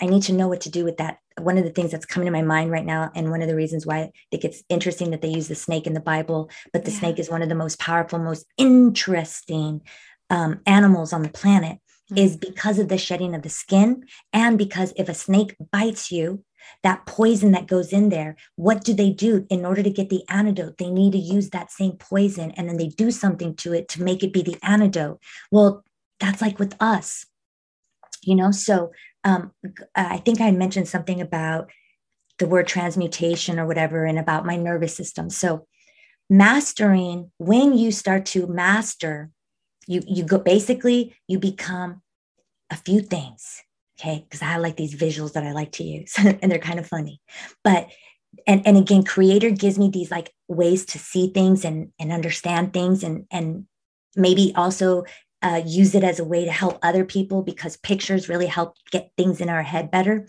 [0.00, 2.26] I need to know what to do with that one of the things that's coming
[2.26, 5.10] to my mind right now, and one of the reasons why I think it's interesting
[5.10, 6.98] that they use the snake in the Bible, but the yeah.
[6.98, 9.82] snake is one of the most powerful, most interesting
[10.28, 11.78] um, animals on the planet,
[12.10, 12.18] mm-hmm.
[12.18, 14.04] is because of the shedding of the skin.
[14.32, 16.44] And because if a snake bites you,
[16.82, 20.24] that poison that goes in there, what do they do in order to get the
[20.28, 20.78] antidote?
[20.78, 24.02] They need to use that same poison and then they do something to it to
[24.02, 25.20] make it be the antidote.
[25.50, 25.84] Well,
[26.18, 27.26] that's like with us,
[28.22, 28.50] you know?
[28.50, 28.92] So
[29.24, 29.52] um,
[29.94, 31.70] I think I mentioned something about
[32.40, 35.30] the word transmutation or whatever, and about my nervous system.
[35.30, 35.66] So,
[36.28, 39.30] mastering, when you start to master,
[39.86, 42.02] you you go basically you become
[42.70, 43.62] a few things.
[44.00, 46.86] Okay, because I like these visuals that I like to use, and they're kind of
[46.86, 47.20] funny.
[47.62, 47.88] But
[48.46, 52.72] and and again, creator gives me these like ways to see things and and understand
[52.72, 53.66] things and and
[54.16, 55.04] maybe also
[55.42, 59.10] uh, use it as a way to help other people because pictures really help get
[59.16, 60.26] things in our head better.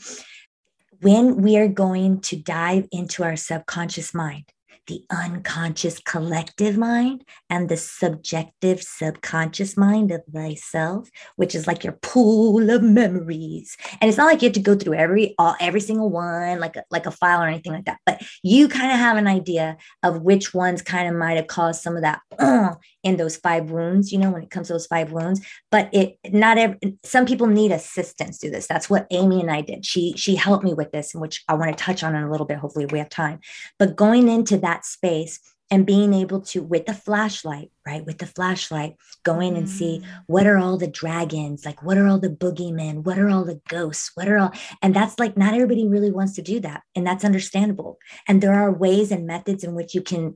[1.02, 4.46] When we are going to dive into our subconscious mind,
[4.88, 11.98] the unconscious collective mind and the subjective subconscious mind of thyself, which is like your
[12.02, 13.78] pool of memories.
[14.00, 16.76] And it's not like you have to go through every all every single one like
[16.76, 19.78] a, like a file or anything like that, but you kind of have an idea
[20.04, 22.22] of which ones kind of might have caused some of that
[23.04, 25.42] in those five wounds, you know, when it comes to those five wounds.
[25.70, 28.68] But it not every some people need assistance to this.
[28.68, 29.86] That's what Amy and I did.
[29.86, 32.48] She she helped me with this, which I want to touch on in a little
[32.48, 32.58] bit.
[32.58, 33.40] Hopefully, we have time.
[33.78, 38.26] But going into that space and being able to with the flashlight right with the
[38.26, 40.24] flashlight go in and see mm.
[40.28, 43.62] what are all the dragons like what are all the boogeymen what are all the
[43.70, 47.06] ghosts what are all and that's like not everybody really wants to do that and
[47.08, 50.36] that's understandable and there are ways and methods in which you can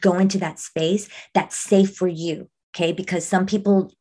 [0.00, 2.48] go into that space that's safe for you.
[2.74, 2.92] Okay.
[2.92, 3.92] Because some people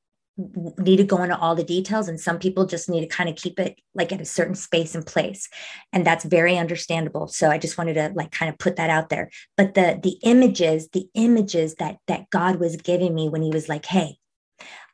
[0.77, 3.35] need to go into all the details and some people just need to kind of
[3.35, 5.49] keep it like at a certain space and place
[5.91, 7.27] and that's very understandable.
[7.27, 9.29] So i just wanted to like kind of put that out there.
[9.57, 13.67] But the the images the images that that god was giving me when he was
[13.67, 14.17] like hey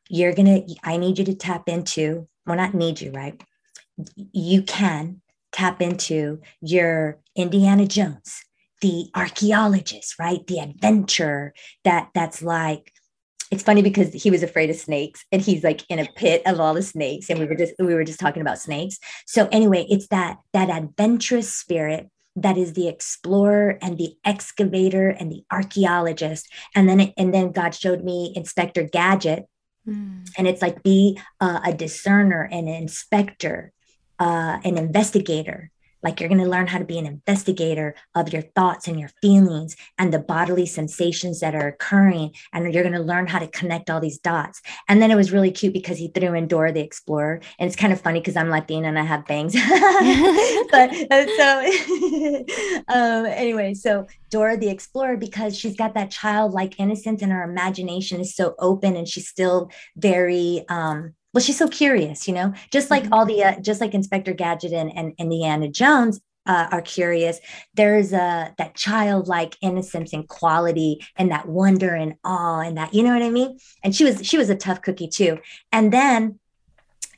[0.10, 3.42] you're gonna i need you to tap into well not need you right?
[4.32, 8.44] You can tap into your indiana jones
[8.82, 10.46] the archaeologist right?
[10.48, 11.54] The adventure
[11.84, 12.92] that that's like
[13.52, 16.60] it's funny because he was afraid of snakes and he's like in a pit of
[16.60, 18.98] all the snakes and we were just we were just talking about snakes.
[19.26, 25.32] So anyway it's that that adventurous spirit that is the explorer and the excavator and
[25.32, 26.52] the archaeologist.
[26.74, 29.46] And then and then god showed me inspector gadget.
[29.88, 30.28] Mm.
[30.36, 33.72] and it's like be uh, a discerner and an inspector
[34.18, 35.70] uh, an investigator
[36.06, 39.10] like you're going to learn how to be an investigator of your thoughts and your
[39.22, 42.32] feelings and the bodily sensations that are occurring.
[42.54, 44.62] And you're going to learn how to connect all these dots.
[44.88, 47.42] And then it was really cute because he threw in Dora the Explorer.
[47.58, 49.54] And it's kind of funny because I'm Latina and I have bangs.
[50.72, 50.94] but
[51.38, 52.46] so,
[52.88, 58.22] um, anyway, so Dora the Explorer, because she's got that childlike innocence and her imagination
[58.22, 62.52] is so open and she's still very, um, well she's so curious you know?
[62.72, 63.14] Just like mm-hmm.
[63.14, 67.40] all the uh, just like inspector gadget and, and indiana jones uh, are curious
[67.74, 73.04] there's a that childlike innocence and quality and that wonder and awe and that you
[73.04, 73.60] know what i mean?
[73.84, 75.40] And she was she was a tough cookie too.
[75.72, 76.40] And then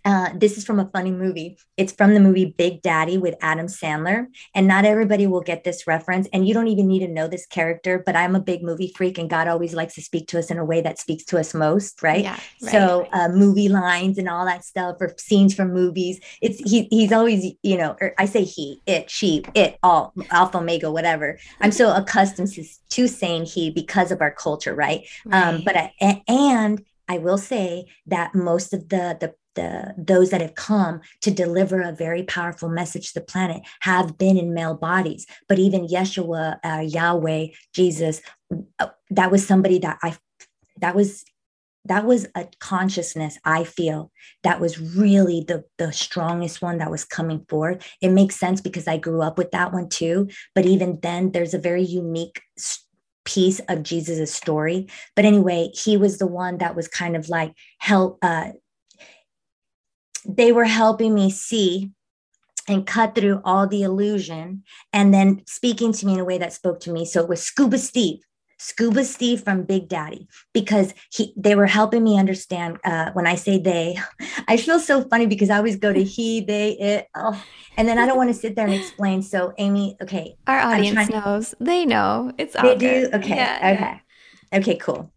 [0.08, 1.58] uh, this is from a funny movie.
[1.76, 4.28] It's from the movie Big Daddy with Adam Sandler.
[4.56, 6.30] And not everybody will get this reference.
[6.32, 9.18] And you don't even need to know this character, but I'm a big movie freak
[9.18, 11.54] and God always likes to speak to us in a way that speaks to us
[11.54, 12.24] most, right?
[12.24, 16.22] Yeah, right so uh, movie lines and all that stuff or scenes from movies.
[16.42, 20.90] It's he, he's always, you know, I say he, it, she, it, all, alpha, omega,
[20.90, 21.38] whatever.
[21.60, 25.06] I'm so accustomed to, to saying he because of our culture, right?
[25.26, 25.48] Um, right.
[25.48, 30.42] Um, but I, and I will say that most of the the the those that
[30.42, 34.76] have come to deliver a very powerful message to the planet have been in male
[34.76, 35.26] bodies.
[35.50, 38.22] But even yeshua uh, yahweh jesus
[38.80, 40.16] uh, that was somebody that i
[40.80, 41.26] that was
[41.86, 44.12] that was a consciousness i feel
[44.44, 48.88] that was really the the strongest one that was coming forth it makes sense because
[48.88, 50.28] i grew up with that one too.
[50.56, 52.42] But even then there's a very unique
[53.26, 54.88] piece of jesus' story.
[55.16, 58.52] But anyway he was the one that was kind of like help uh
[60.28, 61.92] they were helping me see
[62.68, 66.52] and cut through all the illusion and then speaking to me in a way that
[66.52, 67.06] spoke to me.
[67.06, 68.20] So it was Scuba Steve,
[68.60, 72.78] Scuba Steve from Big Daddy, because he they were helping me understand.
[72.84, 73.98] Uh, when I say they,
[74.50, 77.42] I feel so funny because I always go to he, they, it, oh,
[77.78, 79.22] and then I don't want to sit there and explain.
[79.22, 81.56] So Amy, okay, our audience knows.
[81.62, 82.34] They know.
[82.38, 83.12] It's all they good.
[83.12, 83.18] do.
[83.18, 84.02] Okay, yeah, okay,
[84.52, 84.60] yeah.
[84.60, 85.14] okay, cool.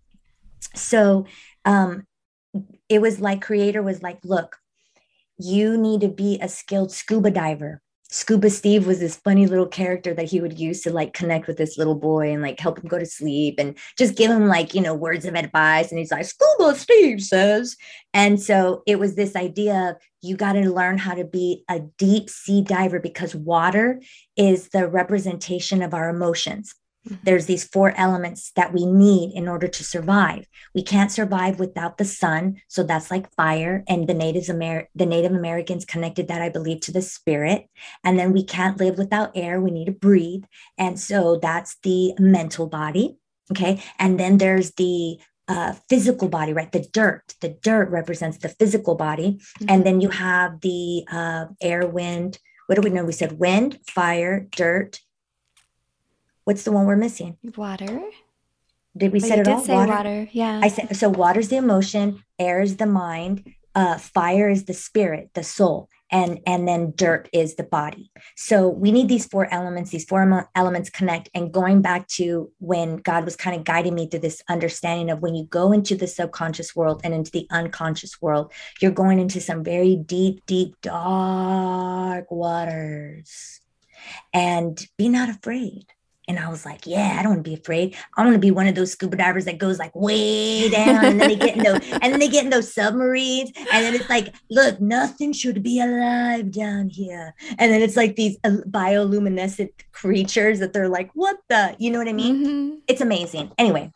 [0.76, 1.26] So
[1.64, 2.06] um,
[2.88, 4.59] it was like creator was like, look,
[5.42, 7.80] you need to be a skilled scuba diver.
[8.12, 11.56] Scuba Steve was this funny little character that he would use to like connect with
[11.56, 14.74] this little boy and like help him go to sleep and just give him like,
[14.74, 15.90] you know, words of advice.
[15.90, 17.76] And he's like, Scuba Steve says.
[18.12, 21.80] And so it was this idea of you got to learn how to be a
[21.98, 24.02] deep sea diver because water
[24.36, 26.74] is the representation of our emotions.
[27.08, 27.22] Mm-hmm.
[27.24, 30.46] There's these four elements that we need in order to survive.
[30.74, 33.84] We can't survive without the sun, so that's like fire.
[33.88, 37.66] And the natives Amer- the Native Americans connected that, I believe, to the spirit.
[38.04, 39.60] And then we can't live without air.
[39.60, 40.44] We need to breathe,
[40.76, 43.16] and so that's the mental body.
[43.50, 46.70] Okay, and then there's the uh, physical body, right?
[46.70, 47.34] The dirt.
[47.40, 49.66] The dirt represents the physical body, mm-hmm.
[49.68, 52.38] and then you have the uh, air, wind.
[52.66, 53.04] What do we know?
[53.04, 55.00] We said wind, fire, dirt,
[56.44, 57.36] What's the one we're missing?
[57.56, 58.00] Water.
[58.96, 59.60] Did we oh, say it all?
[59.60, 59.92] Say water?
[59.92, 60.28] water.
[60.32, 60.60] Yeah.
[60.62, 61.08] I said so.
[61.08, 62.24] Water's the emotion.
[62.38, 63.54] Air is the mind.
[63.74, 68.10] Uh, fire is the spirit, the soul, and and then dirt is the body.
[68.36, 69.90] So we need these four elements.
[69.90, 71.30] These four elements connect.
[71.34, 75.20] And going back to when God was kind of guiding me through this understanding of
[75.20, 79.40] when you go into the subconscious world and into the unconscious world, you're going into
[79.40, 83.60] some very deep, deep, dark waters.
[84.32, 85.86] And be not afraid
[86.30, 87.96] and I was like, yeah, I don't want to be afraid.
[88.16, 91.20] I want to be one of those scuba divers that goes like way down and
[91.20, 93.50] then they get in those and then they get in those submarines.
[93.56, 97.34] And then it's like, look, nothing should be alive down here.
[97.58, 101.98] And then it's like these uh, bioluminescent creatures that they're like, what the, you know
[101.98, 102.46] what I mean?
[102.46, 102.74] Mm-hmm.
[102.86, 103.50] It's amazing.
[103.58, 103.90] Anyway,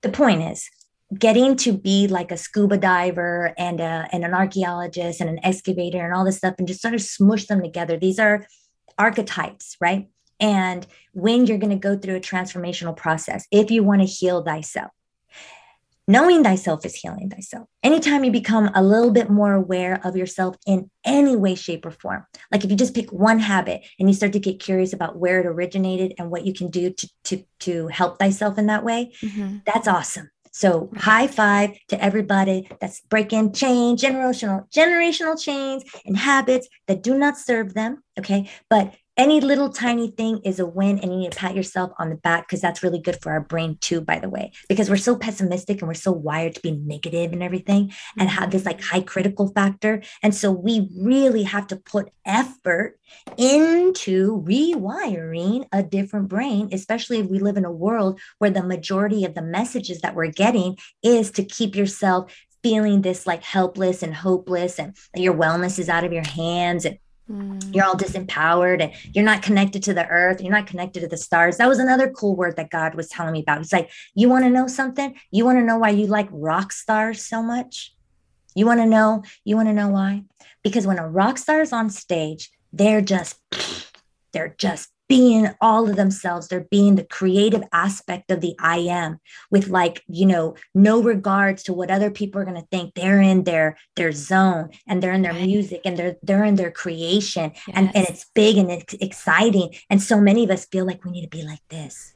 [0.00, 0.70] the point is
[1.16, 6.02] getting to be like a scuba diver and a, and an archaeologist and an excavator
[6.02, 7.98] and all this stuff and just sort of smush them together.
[7.98, 8.46] These are
[8.98, 10.08] archetypes, right?
[10.40, 14.42] And when you're going to go through a transformational process, if you want to heal
[14.42, 14.90] thyself.
[16.10, 17.68] Knowing thyself is healing thyself.
[17.82, 21.90] Anytime you become a little bit more aware of yourself in any way, shape, or
[21.90, 25.18] form, like if you just pick one habit and you start to get curious about
[25.18, 28.84] where it originated and what you can do to, to, to help thyself in that
[28.84, 29.58] way, mm-hmm.
[29.66, 30.30] that's awesome.
[30.50, 37.18] So high five to everybody that's breaking chain, generational, generational chains and habits that do
[37.18, 38.02] not serve them.
[38.18, 38.50] Okay.
[38.70, 42.08] But any little tiny thing is a win and you need to pat yourself on
[42.08, 44.96] the back because that's really good for our brain too by the way because we're
[44.96, 48.80] so pessimistic and we're so wired to be negative and everything and have this like
[48.80, 52.98] high critical factor and so we really have to put effort
[53.36, 59.24] into rewiring a different brain especially if we live in a world where the majority
[59.24, 64.14] of the messages that we're getting is to keep yourself feeling this like helpless and
[64.14, 66.98] hopeless and your wellness is out of your hands and
[67.30, 67.74] Mm.
[67.74, 70.40] You're all disempowered and you're not connected to the earth.
[70.40, 71.58] You're not connected to the stars.
[71.58, 73.60] That was another cool word that God was telling me about.
[73.60, 75.14] It's like, you want to know something?
[75.30, 77.94] You want to know why you like rock stars so much?
[78.54, 79.22] You want to know?
[79.44, 80.24] You want to know why?
[80.64, 83.38] Because when a rock star is on stage, they're just,
[84.32, 86.48] they're just being all of themselves.
[86.48, 89.18] They're being the creative aspect of the I am
[89.50, 92.94] with like, you know, no regards to what other people are going to think.
[92.94, 95.46] They're in their their zone and they're in their right.
[95.46, 97.76] music and they're they're in their creation yes.
[97.76, 99.74] and, and it's big and it's exciting.
[99.90, 102.14] And so many of us feel like we need to be like this.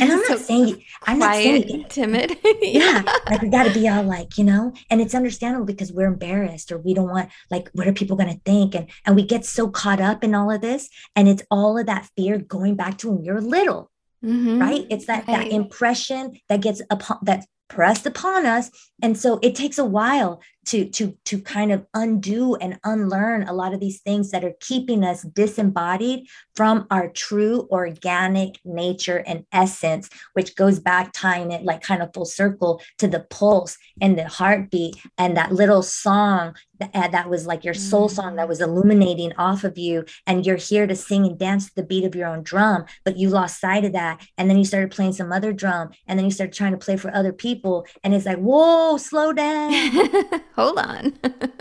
[0.00, 2.38] And I'm so not saying I'm quiet, not saying timid.
[2.62, 3.02] yeah.
[3.28, 6.78] Like we gotta be all like, you know, and it's understandable because we're embarrassed or
[6.78, 8.74] we don't want like what are people gonna think?
[8.74, 10.88] And and we get so caught up in all of this.
[11.14, 13.90] And it's all of that fear going back to when you're little.
[14.24, 14.60] Mm-hmm.
[14.60, 14.86] Right.
[14.90, 15.44] It's that right.
[15.44, 18.68] that impression that gets upon that pressed upon us
[19.00, 23.52] and so it takes a while to to to kind of undo and unlearn a
[23.52, 29.44] lot of these things that are keeping us disembodied from our true organic nature and
[29.50, 34.16] essence which goes back tying it like kind of full circle to the pulse and
[34.16, 38.46] the heartbeat and that little song that, uh, that was like your soul song that
[38.46, 38.48] mm.
[38.48, 42.04] was illuminating off of you and you're here to sing and dance to the beat
[42.04, 45.12] of your own drum but you lost sight of that and then you started playing
[45.12, 48.26] some other drum and then you started trying to play for other people and it's
[48.26, 49.72] like whoa slow down.
[50.56, 51.18] Hold on.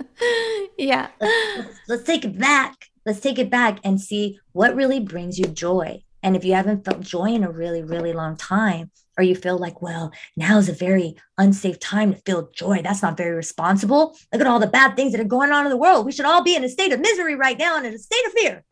[0.78, 1.10] Yeah.
[1.20, 2.90] Let's, let's, let's take it back.
[3.06, 6.04] Let's take it back and see what really brings you joy.
[6.24, 9.58] And if you haven't felt joy in a really really long time or you feel
[9.58, 12.82] like, well, now is a very unsafe time to feel joy.
[12.82, 14.16] That's not very responsible.
[14.32, 16.06] Look at all the bad things that are going on in the world.
[16.06, 18.26] We should all be in a state of misery right now and in a state
[18.26, 18.64] of fear.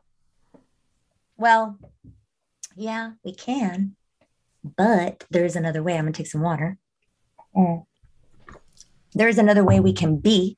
[1.35, 1.77] Well,
[2.77, 3.97] yeah, we can,
[4.63, 5.97] but there is another way.
[5.97, 6.77] I'm going to take some water.
[7.53, 7.85] Mm.
[9.15, 10.57] There is another way we can be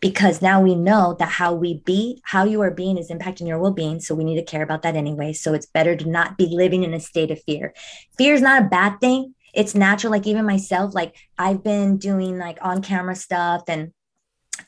[0.00, 3.58] because now we know that how we be, how you are being is impacting your
[3.58, 4.00] well being.
[4.00, 5.32] So we need to care about that anyway.
[5.32, 7.74] So it's better to not be living in a state of fear.
[8.18, 9.34] Fear is not a bad thing.
[9.54, 10.10] It's natural.
[10.10, 13.92] Like even myself, like I've been doing like on camera stuff and,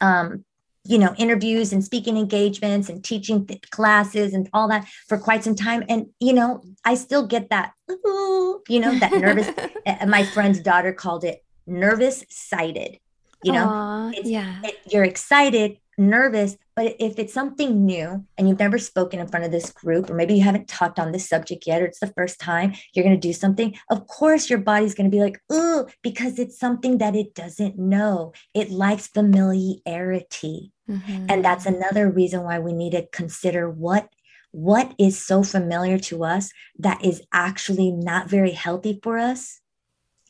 [0.01, 0.45] um,
[0.85, 5.45] you know, interviews and speaking engagements and teaching th- classes and all that for quite
[5.45, 5.85] some time.
[5.89, 9.51] And, you know, I still get that, you know, that nervous.
[10.07, 12.99] my friend's daughter called it nervous sighted
[13.43, 14.61] you know Aww, yeah.
[14.65, 19.45] it, you're excited nervous but if it's something new and you've never spoken in front
[19.45, 22.13] of this group or maybe you haven't talked on this subject yet or it's the
[22.17, 25.41] first time you're going to do something of course your body's going to be like
[25.51, 28.33] oh because it's something that it doesn't know.
[28.55, 30.73] It likes familiarity.
[30.89, 31.27] Mm-hmm.
[31.29, 34.09] and that's another reason why we need to consider what
[34.53, 39.61] what is so familiar to us that is actually not very healthy for us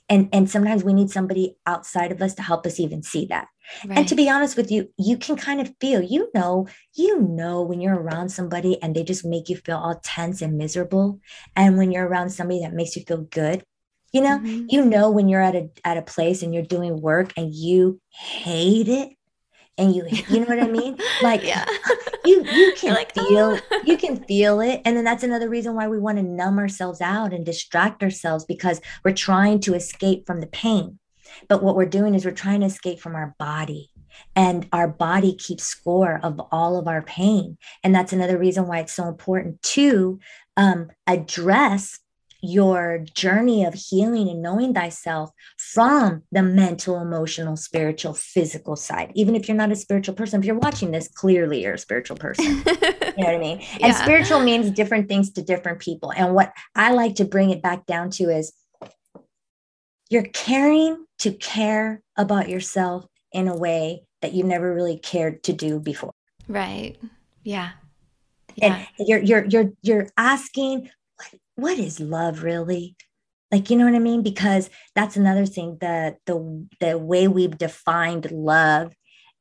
[0.09, 3.49] and and sometimes we need somebody outside of us to help us even see that
[3.87, 3.99] right.
[3.99, 7.63] and to be honest with you you can kind of feel you know you know
[7.63, 11.21] when you're around somebody and they just make you feel all tense and miserable
[11.57, 13.63] and when you're around somebody that makes you feel good
[14.13, 14.67] you know mm-hmm.
[14.69, 18.01] you know when you're at a at a place and you're doing work and you
[18.11, 19.13] hate it
[19.79, 20.99] and you you know what I mean?
[21.23, 21.65] Like yeah.
[22.25, 23.81] you you can like, feel oh.
[23.85, 24.81] you can feel it.
[24.85, 28.45] And then that's another reason why we want to numb ourselves out and distract ourselves
[28.45, 30.99] because we're trying to escape from the pain.
[31.49, 33.91] But what we're doing is we're trying to escape from our body.
[34.35, 37.57] And our body keeps score of all of our pain.
[37.85, 40.19] And that's another reason why it's so important to
[40.57, 42.01] um, address
[42.41, 49.11] your journey of healing and knowing thyself from the mental, emotional, spiritual, physical side.
[49.15, 52.17] Even if you're not a spiritual person, if you're watching this, clearly you're a spiritual
[52.17, 52.45] person.
[52.67, 53.59] you know what I mean?
[53.73, 54.03] And yeah.
[54.03, 56.13] spiritual means different things to different people.
[56.13, 58.53] And what I like to bring it back down to is
[60.11, 65.53] you're caring to care about yourself in a way that you never really cared to
[65.53, 66.13] do before.
[66.47, 66.97] Right.
[67.43, 67.71] Yeah.
[68.57, 68.87] yeah.
[68.99, 70.91] and you're you're you're you're asking
[71.59, 72.97] what, is love really
[73.51, 77.59] like you know what i mean because that's another thing the the the way we've
[77.59, 78.93] defined love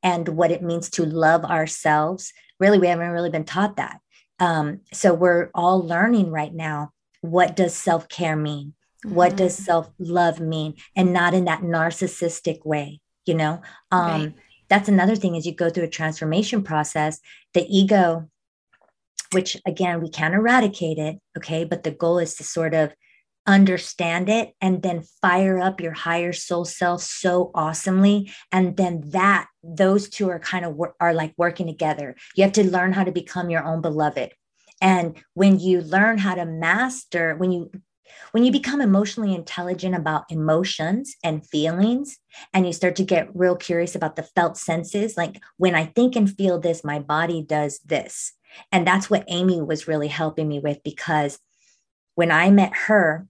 [0.04, 4.00] and what it means to love ourselves really we haven't really been taught that
[4.40, 6.92] um, so we're all learning right now
[7.22, 8.74] what does self-care mean
[9.06, 9.16] mm-hmm.
[9.16, 9.66] what does mm-hmm.
[9.66, 13.62] self-love mean and not in that narcissistic way you know
[13.92, 14.34] um, right.
[14.70, 17.20] that's another thing as you go through a transformation process
[17.54, 18.30] the ego
[19.32, 21.64] which again we can't eradicate it okay?
[21.64, 22.94] But the goal is to sort of
[23.48, 28.32] understand it and then fire up your higher soul self so awesomely.
[28.52, 32.16] And then that those two are kind of are like working together.
[32.36, 34.34] You have to learn how to become your own beloved.
[34.82, 37.72] And when you learn how to master when you
[38.32, 42.18] when you become emotionally intelligent about emotions and feelings
[42.54, 46.16] and you start to get real curious about the felt senses like when i think
[46.16, 48.34] and feel this my body does this
[48.72, 51.40] and that's what amy was really helping me with because
[52.16, 53.28] when i met her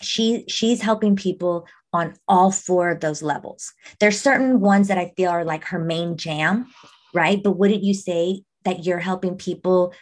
[0.00, 3.72] she she's helping people on all four of those levels.
[3.98, 6.66] There's certain ones that i feel are like her main jam
[7.12, 7.42] right?
[7.42, 9.92] But wouldn't you say that you're helping people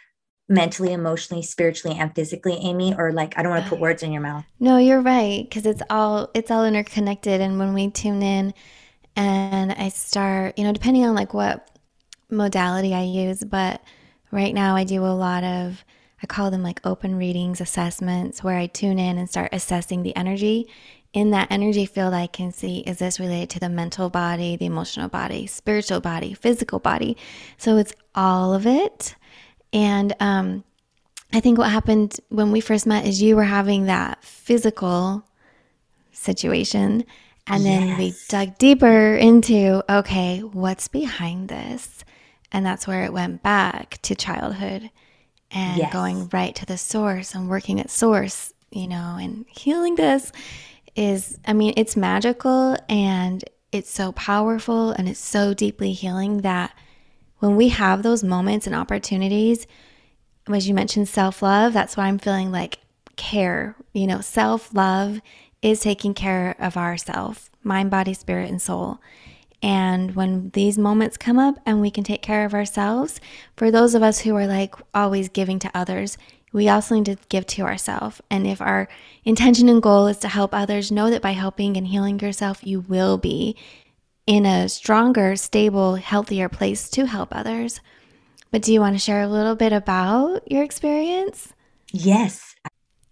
[0.47, 2.93] mentally emotionally spiritually and physically amy?
[2.95, 4.45] Or like i don't want to put uh, words in your mouth.
[4.59, 7.41] no you're right because it's all it's all interconnected.
[7.41, 8.53] And when we tune in
[9.15, 11.69] and i start you know depending on like what
[12.29, 13.81] modality i use but
[14.31, 15.83] right now i do a lot of
[16.21, 20.15] I call them like open readings, assessments, where I tune in and start assessing the
[20.15, 20.67] energy.
[21.13, 24.65] In that energy field, I can see is this related to the mental body, the
[24.65, 27.17] emotional body, spiritual body, physical body.
[27.57, 29.15] So it's all of it.
[29.71, 30.63] And um,
[31.33, 35.23] I think what happened when we first met is you were having that physical
[36.11, 37.05] situation.
[37.47, 37.97] And then yes.
[37.97, 42.03] we dug deeper into okay, what's behind this?
[42.51, 44.89] And that's where it went back to childhood
[45.51, 45.93] and yes.
[45.93, 50.31] going right to the source and working at source, you know, and healing this
[50.95, 56.73] is, I mean, it's magical and it's so powerful and it's so deeply healing that
[57.37, 59.65] when we have those moments and opportunities,
[60.47, 62.79] as you mentioned, self love, that's why I'm feeling like
[63.15, 63.75] care.
[63.93, 65.21] You know, self love
[65.61, 68.99] is taking care of ourself, mind, body, spirit, and soul.
[69.61, 73.19] And when these moments come up and we can take care of ourselves,
[73.57, 76.17] for those of us who are like always giving to others,
[76.51, 78.21] we also need to give to ourselves.
[78.31, 78.87] And if our
[79.23, 82.81] intention and goal is to help others, know that by helping and healing yourself, you
[82.81, 83.55] will be
[84.25, 87.81] in a stronger, stable, healthier place to help others.
[88.51, 91.53] But do you want to share a little bit about your experience?
[91.91, 92.55] Yes,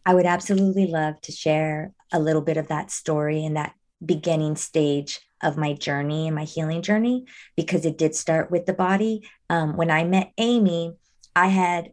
[0.05, 3.73] I would absolutely love to share a little bit of that story and that
[4.03, 7.25] beginning stage of my journey and my healing journey
[7.55, 9.27] because it did start with the body.
[9.49, 10.95] Um, when I met Amy,
[11.35, 11.91] I had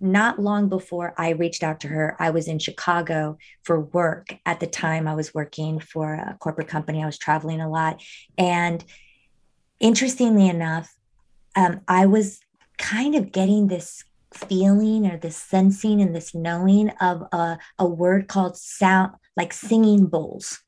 [0.00, 4.34] not long before I reached out to her, I was in Chicago for work.
[4.44, 8.02] At the time, I was working for a corporate company, I was traveling a lot.
[8.36, 8.84] And
[9.80, 10.94] interestingly enough,
[11.56, 12.40] um, I was
[12.76, 14.04] kind of getting this
[14.34, 20.06] feeling or this sensing and this knowing of a, a word called sound, like singing
[20.06, 20.60] bowls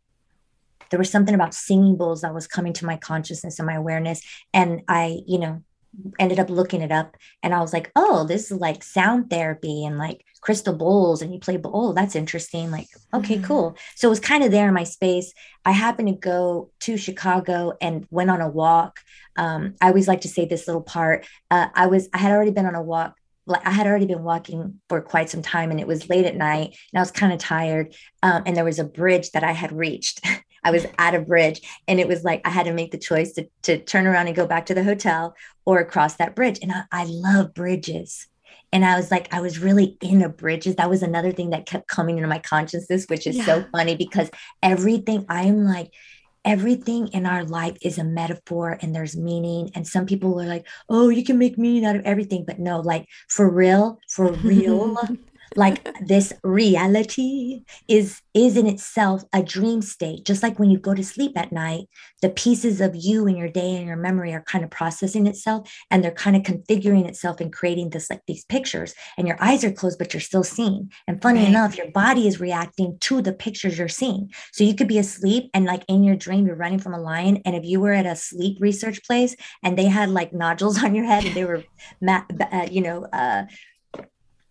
[0.90, 4.22] there was something about singing bowls that was coming to my consciousness and my awareness
[4.52, 5.62] and i you know
[6.20, 9.84] ended up looking it up and i was like oh this is like sound therapy
[9.84, 13.44] and like crystal bowls and you play bowl oh, that's interesting like okay mm-hmm.
[13.44, 15.32] cool so it was kind of there in my space
[15.64, 19.00] i happened to go to chicago and went on a walk
[19.36, 22.52] um, i always like to say this little part uh, i was i had already
[22.52, 23.16] been on a walk
[23.46, 26.36] like I had already been walking for quite some time and it was late at
[26.36, 27.94] night and I was kind of tired.
[28.22, 30.24] Um, and there was a bridge that I had reached.
[30.64, 33.32] I was at a bridge and it was like I had to make the choice
[33.32, 35.34] to, to turn around and go back to the hotel
[35.64, 36.58] or cross that bridge.
[36.62, 38.26] And I, I love bridges.
[38.72, 40.76] And I was like, I was really in a bridges.
[40.76, 43.44] That was another thing that kept coming into my consciousness, which is yeah.
[43.44, 44.30] so funny because
[44.62, 45.92] everything I am like,
[46.44, 49.70] everything in our life is a metaphor and there's meaning.
[49.74, 52.44] And some people are like, oh, you can make meaning out of everything.
[52.46, 54.96] But no, like for real, for real,
[55.56, 60.24] like this reality is is in itself a dream state.
[60.24, 61.88] Just like when you go to sleep at night
[62.22, 65.72] the pieces of you and your day and your memory are kind of processing itself
[65.90, 68.94] and they're kind of configuring itself and creating this like these pictures.
[69.16, 70.92] And your eyes are closed but you're still seeing.
[71.06, 71.48] And funny right.
[71.48, 74.30] enough your body is reacting to the pictures you're seeing.
[74.52, 77.42] So you could be asleep and like in your dream you're running from a lion.
[77.44, 80.94] And if you were at a sleep research place and they had like nodules on
[80.94, 81.64] your head and they were
[82.06, 83.44] uh, you know uh,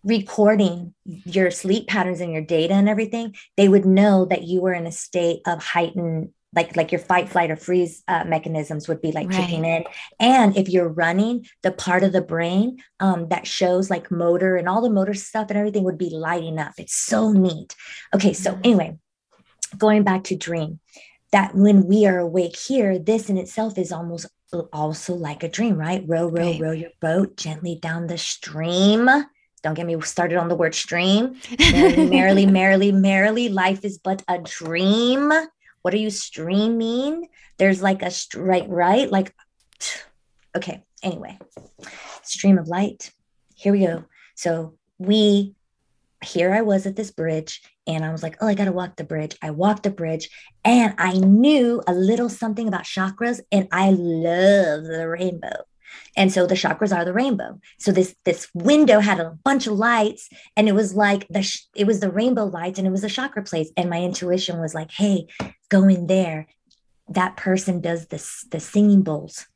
[0.04, 4.72] recording your sleep patterns and your data and everything, they would know that you were
[4.72, 9.00] in a state of heightened like like your fight flight or freeze uh, mechanisms would
[9.00, 9.36] be like right.
[9.36, 9.84] kicking in
[10.18, 14.68] and if you're running the part of the brain um, that shows like motor and
[14.68, 17.74] all the motor stuff and everything would be lighting up it's so neat
[18.14, 18.60] okay so mm-hmm.
[18.64, 18.98] anyway
[19.78, 20.80] going back to dream
[21.32, 24.26] that when we are awake here this in itself is almost
[24.72, 26.60] also like a dream right row row right.
[26.60, 29.08] row your boat gently down the stream
[29.62, 31.36] don't get me started on the word stream
[31.72, 35.32] merrily merrily merrily merrily life is but a dream
[35.82, 37.28] what are you streaming?
[37.58, 39.10] There's like a right, right?
[39.10, 39.34] Like,
[40.56, 40.82] okay.
[41.02, 41.38] Anyway,
[42.22, 43.10] stream of light.
[43.54, 44.04] Here we go.
[44.34, 45.54] So we,
[46.22, 49.04] here I was at this bridge, and I was like, oh, I gotta walk the
[49.04, 49.36] bridge.
[49.40, 50.28] I walked the bridge,
[50.64, 55.64] and I knew a little something about chakras, and I love the rainbow
[56.16, 59.74] and so the chakras are the rainbow so this this window had a bunch of
[59.74, 63.04] lights and it was like the sh- it was the rainbow lights and it was
[63.04, 65.26] a chakra place and my intuition was like hey
[65.68, 66.46] go in there
[67.08, 69.46] that person does this the singing bowls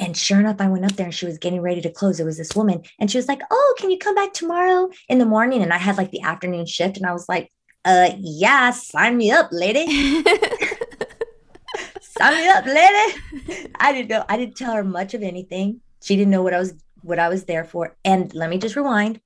[0.00, 2.18] and sure enough, I went up there and she was getting ready to close.
[2.18, 2.82] It was this woman.
[2.98, 5.62] And she was like, Oh, can you come back tomorrow in the morning?
[5.62, 6.96] And I had like the afternoon shift.
[6.96, 7.50] And I was like,
[7.84, 10.24] Uh, yeah, sign me up, lady.
[12.18, 13.70] sign me up, lady.
[13.76, 14.24] I didn't know.
[14.28, 15.80] I didn't tell her much of anything.
[16.02, 17.96] She didn't know what I was what I was there for.
[18.04, 19.20] And let me just rewind.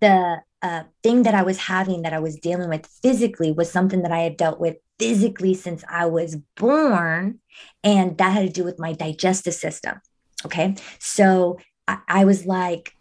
[0.00, 4.02] The uh, thing that I was having that I was dealing with physically was something
[4.02, 7.40] that I had dealt with physically since I was born,
[7.82, 10.00] and that had to do with my digestive system.
[10.44, 11.58] Okay, so
[11.88, 12.94] I, I was like,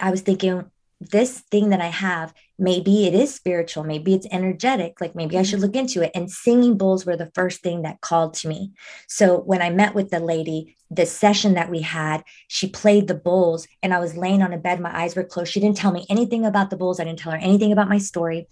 [0.00, 5.00] I was thinking, this thing that I have, maybe it is spiritual, maybe it's energetic,
[5.00, 5.66] like maybe I should mm-hmm.
[5.66, 6.12] look into it.
[6.14, 8.72] And singing bowls were the first thing that called to me.
[9.08, 13.14] So when I met with the lady, the session that we had, she played the
[13.14, 15.52] bowls and I was laying on a bed, my eyes were closed.
[15.52, 17.00] She didn't tell me anything about the bowls.
[17.00, 18.48] I didn't tell her anything about my story.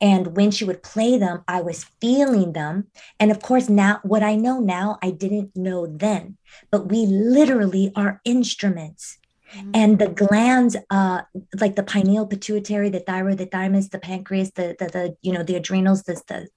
[0.00, 2.86] And when she would play them, I was feeling them.
[3.18, 6.38] And of course, now what I know now, I didn't know then,
[6.70, 9.18] but we literally are instruments
[9.54, 9.70] Mm-hmm.
[9.74, 11.22] And the glands, uh,
[11.58, 15.42] like the pineal pituitary, the thyroid, the thymus, the pancreas, the, the, the you know,
[15.42, 16.48] the adrenals, the, the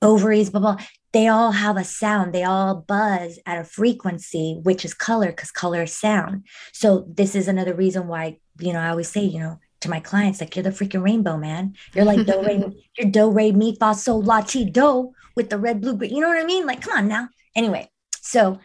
[0.00, 0.76] ovaries, blah, blah,
[1.12, 2.32] they all have a sound.
[2.32, 6.46] They all buzz at a frequency, which is color, because color is sound.
[6.72, 10.00] So this is another reason why, you know, I always say, you know, to my
[10.00, 11.74] clients, like you're the freaking rainbow, man.
[11.94, 15.58] You're like do re, you're do re mi fa sol la ti do with the
[15.58, 16.14] red blue green.
[16.14, 16.66] You know what I mean?
[16.66, 17.28] Like, come on now.
[17.54, 17.88] Anyway,
[18.20, 18.58] so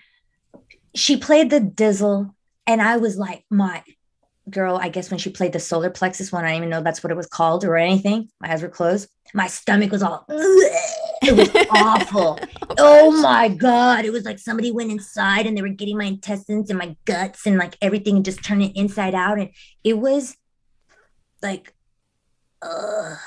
[0.96, 2.34] she played the dizzle
[2.68, 3.84] and I was like, my
[4.50, 7.04] girl, I guess when she played the solar plexus one, I didn't even know that's
[7.04, 8.30] what it was called or anything.
[8.42, 9.10] My eyes were closed.
[9.34, 12.40] My stomach was all, it was awful.
[12.78, 14.06] Oh my God.
[14.06, 17.46] It was like somebody went inside and they were getting my intestines and my guts
[17.46, 19.40] and like everything and just turning inside out.
[19.40, 19.50] And
[19.84, 20.36] it was
[21.42, 21.74] like,
[22.62, 23.18] ugh,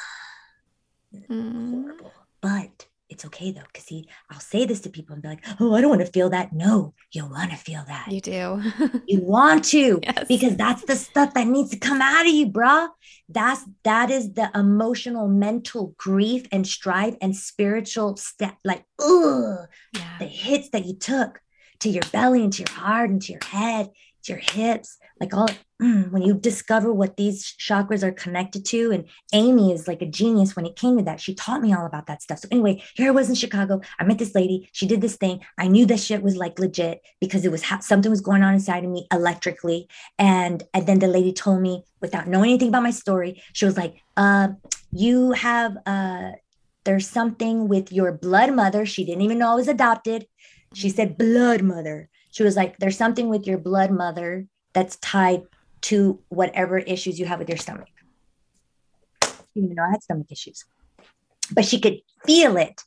[1.30, 1.82] mm.
[1.82, 2.12] horrible.
[2.40, 2.85] But
[3.16, 5.80] it's okay though, because see, I'll say this to people and be like, oh, I
[5.80, 6.52] don't want to feel that.
[6.52, 8.12] No, you want to feel that.
[8.12, 8.62] You do.
[9.06, 10.26] you want to, yes.
[10.28, 12.88] because that's the stuff that needs to come out of you, bruh.
[13.30, 20.18] That's that is the emotional, mental grief and strife and spiritual step, like, ugh, yeah.
[20.18, 21.40] the hits that you took
[21.80, 23.88] to your belly and to your heart and to your head,
[24.24, 25.48] to your hips, like all
[25.80, 30.06] mm, when you discover what these chakras are connected to and amy is like a
[30.06, 31.20] genius when it came to that.
[31.20, 32.40] She taught me all about that stuff.
[32.40, 33.80] So anyway here i was in chicago.
[33.98, 34.68] I met this lady.
[34.72, 35.40] She did this thing.
[35.58, 38.54] I knew that shit was like legit because it was ha- something was going on
[38.54, 39.88] inside of me electrically.
[40.18, 43.76] And and then the lady told me without knowing anything about my story she was
[43.76, 44.48] like uh
[44.92, 46.30] you have uh
[46.84, 48.86] there's something with your blood mother.
[48.86, 50.26] She didn't even know i was adopted.
[50.72, 52.08] She said blood mother.
[52.30, 55.42] She was like there's something with your blood mother that's tied
[55.82, 57.88] to whatever issues you have with your stomach.
[59.54, 60.64] Even though I had stomach issues,
[61.52, 62.82] but she could feel it.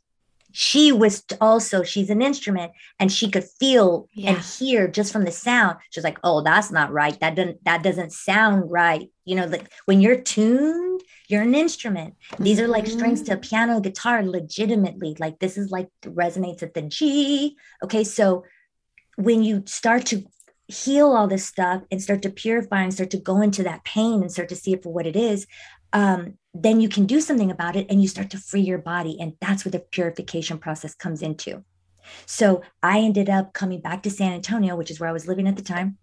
[0.52, 4.32] She was also, she's an instrument and she could feel yeah.
[4.32, 5.78] and hear just from the sound.
[5.92, 7.20] She's like, oh, that's not right.
[7.20, 9.10] That doesn't, that doesn't sound right.
[9.26, 12.16] You know, like when you're tuned, you're an instrument.
[12.40, 13.48] These are like strings to a mm-hmm.
[13.48, 15.18] piano, guitar, legitimately.
[15.20, 17.56] Like this is like resonates at the G.
[17.84, 18.04] Okay.
[18.04, 18.44] So
[19.18, 20.24] when you start to
[20.70, 24.22] heal all this stuff and start to purify and start to go into that pain
[24.22, 25.48] and start to see it for what it is,
[25.94, 29.18] um, then you can do something about it and you start to free your body.
[29.20, 31.64] And that's where the purification process comes into.
[32.26, 35.48] So I ended up coming back to San Antonio, which is where I was living
[35.48, 35.98] at the time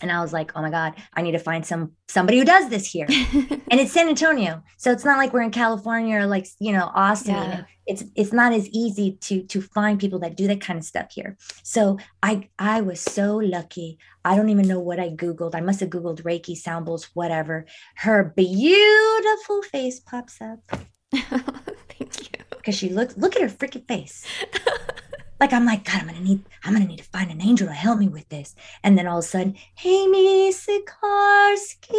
[0.00, 2.68] and I was like, oh my God, I need to find some somebody who does
[2.68, 3.06] this here.
[3.08, 4.62] and it's San Antonio.
[4.76, 7.34] So it's not like we're in California or like, you know, Austin.
[7.34, 7.64] Yeah.
[7.86, 11.12] It's it's not as easy to to find people that do that kind of stuff
[11.12, 11.36] here.
[11.62, 13.98] So I I was so lucky.
[14.24, 15.54] I don't even know what I Googled.
[15.54, 17.66] I must have Googled Reiki sound bowls, whatever.
[17.96, 20.60] Her beautiful face pops up.
[21.14, 22.44] Thank you.
[22.56, 24.24] because she looks look at her freaking face.
[25.40, 27.74] like I'm like, God, I'm gonna need, I'm gonna need to find an angel to
[27.74, 28.54] help me with this.
[28.82, 31.94] And then all of a sudden, Amy Sikarskie.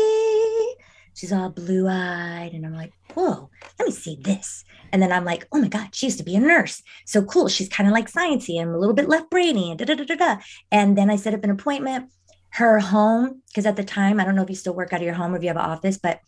[1.13, 4.65] She's all blue-eyed, and I'm like, whoa, let me see this.
[4.91, 6.83] And then I'm like, oh my God, she used to be a nurse.
[7.05, 7.47] So cool.
[7.47, 10.03] She's kind of like sciencey and a little bit left brainy and da da da
[10.03, 10.37] da da.
[10.71, 12.11] And then I set up an appointment.
[12.51, 15.05] Her home, because at the time, I don't know if you still work out of
[15.05, 16.21] your home or if you have an office, but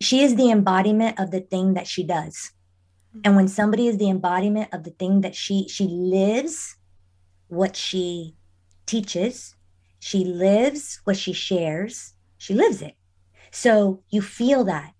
[0.00, 2.50] she is the embodiment of the thing that she does
[3.24, 6.76] and when somebody is the embodiment of the thing that she she lives
[7.48, 8.36] what she
[8.86, 9.54] teaches
[9.98, 12.94] she lives what she shares she lives it.
[13.50, 14.94] So you feel that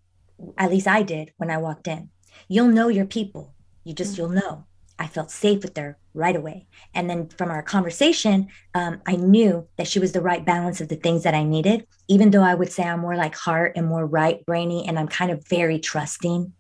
[0.58, 2.11] at least i did when i walked in.
[2.48, 3.54] You'll know your people.
[3.84, 4.66] You just you'll know.
[4.98, 6.66] I felt safe with her right away.
[6.94, 10.88] And then from our conversation um, i knew that she was the right balance of
[10.88, 13.86] the things that i needed even though i would say i'm more like heart and
[13.86, 16.52] more right brainy and i'm kind of very trusting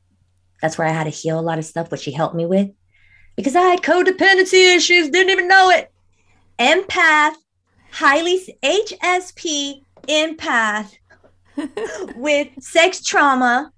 [0.60, 2.70] that's where I had to heal a lot of stuff, which she helped me with
[3.36, 5.90] because I had codependency issues, didn't even know it.
[6.58, 7.34] Empath,
[7.90, 10.92] highly HSP empath
[12.16, 13.72] with sex trauma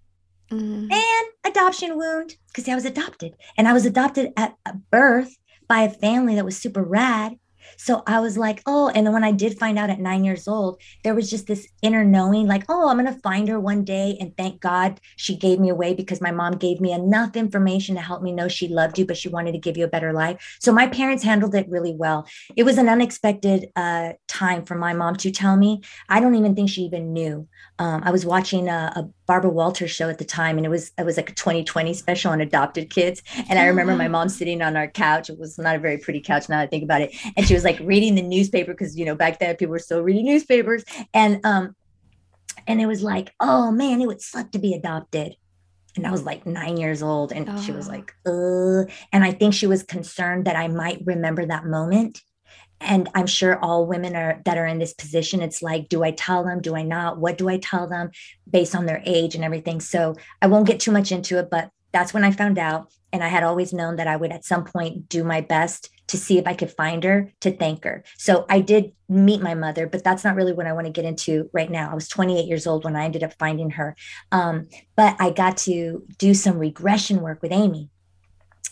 [0.51, 0.91] mm-hmm.
[0.91, 3.35] and adoption wound because I was adopted.
[3.57, 4.57] And I was adopted at
[4.91, 5.37] birth
[5.69, 7.39] by a family that was super rad.
[7.83, 10.47] So I was like, oh, and then when I did find out at nine years
[10.47, 13.83] old, there was just this inner knowing, like, oh, I'm going to find her one
[13.83, 14.17] day.
[14.21, 18.01] And thank God she gave me away because my mom gave me enough information to
[18.01, 20.59] help me know she loved you, but she wanted to give you a better life.
[20.61, 22.29] So my parents handled it really well.
[22.55, 25.83] It was an unexpected uh, time for my mom to tell me.
[26.09, 27.49] I don't even think she even knew.
[27.83, 30.93] Um, I was watching a, a Barbara Walters show at the time, and it was
[30.97, 33.25] it was like a 2020 special on adopted kids.
[33.49, 35.29] And I remember my mom sitting on our couch.
[35.29, 37.13] It was not a very pretty couch now that I think about it.
[37.37, 40.01] And she was like reading the newspaper because you know back then people were still
[40.01, 40.85] reading newspapers.
[41.13, 41.75] And um,
[42.69, 45.35] and it was like, oh man, it would suck to be adopted.
[45.97, 47.61] And I was like nine years old, and oh.
[47.61, 47.91] she was oh.
[47.91, 52.21] like, uh, and I think she was concerned that I might remember that moment
[52.85, 56.11] and i'm sure all women are that are in this position it's like do i
[56.11, 56.61] tell them?
[56.61, 57.19] Do i not?
[57.19, 58.11] What do i tell them
[58.51, 59.81] based on their age and everything?
[59.81, 62.91] So i won't get too much into it but that's when i found out.
[63.13, 66.17] And i had always known that i would at some point do my best to
[66.17, 68.05] see if i could find her to thank her.
[68.19, 71.05] So i did meet my mother but that's not really what i want to get
[71.05, 71.91] into right now.
[71.91, 73.97] I was 28 years old when i ended up finding her.
[74.31, 77.91] Um, but i got to do some regression work with amy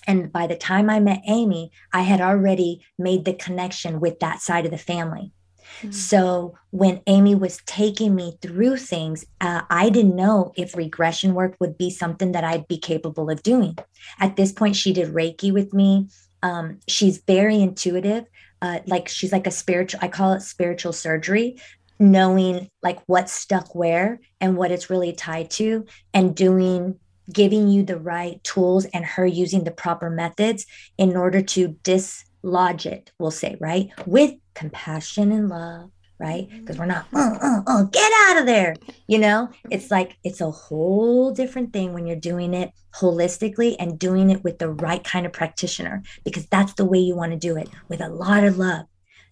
[0.07, 4.41] and by the time I met Amy, I had already made the connection with that
[4.41, 5.33] side of the family.
[5.79, 5.93] Mm-hmm.
[5.93, 11.57] So when Amy was taking me through things, uh, I didn't know if regression work
[11.61, 13.79] would be something that I'd be capable of doing.
[14.19, 16.09] At this point, she did Reiki with me.
[16.43, 18.25] Um, she's very intuitive.
[18.63, 21.59] Uh, like she's like a spiritual, I call it spiritual surgery,
[21.99, 26.99] knowing like what's stuck where and what it's really tied to, and doing
[27.33, 30.67] giving you the right tools and her using the proper methods
[30.99, 33.89] in order to dislodge it, we'll say, right?
[34.07, 36.49] With compassion and love, right?
[36.49, 36.61] Mm-hmm.
[36.61, 38.75] Because we're not, oh, oh, oh, get out of there.
[39.07, 43.99] You know, it's like it's a whole different thing when you're doing it holistically and
[43.99, 47.39] doing it with the right kind of practitioner, because that's the way you want to
[47.39, 48.87] do it with a lot of love.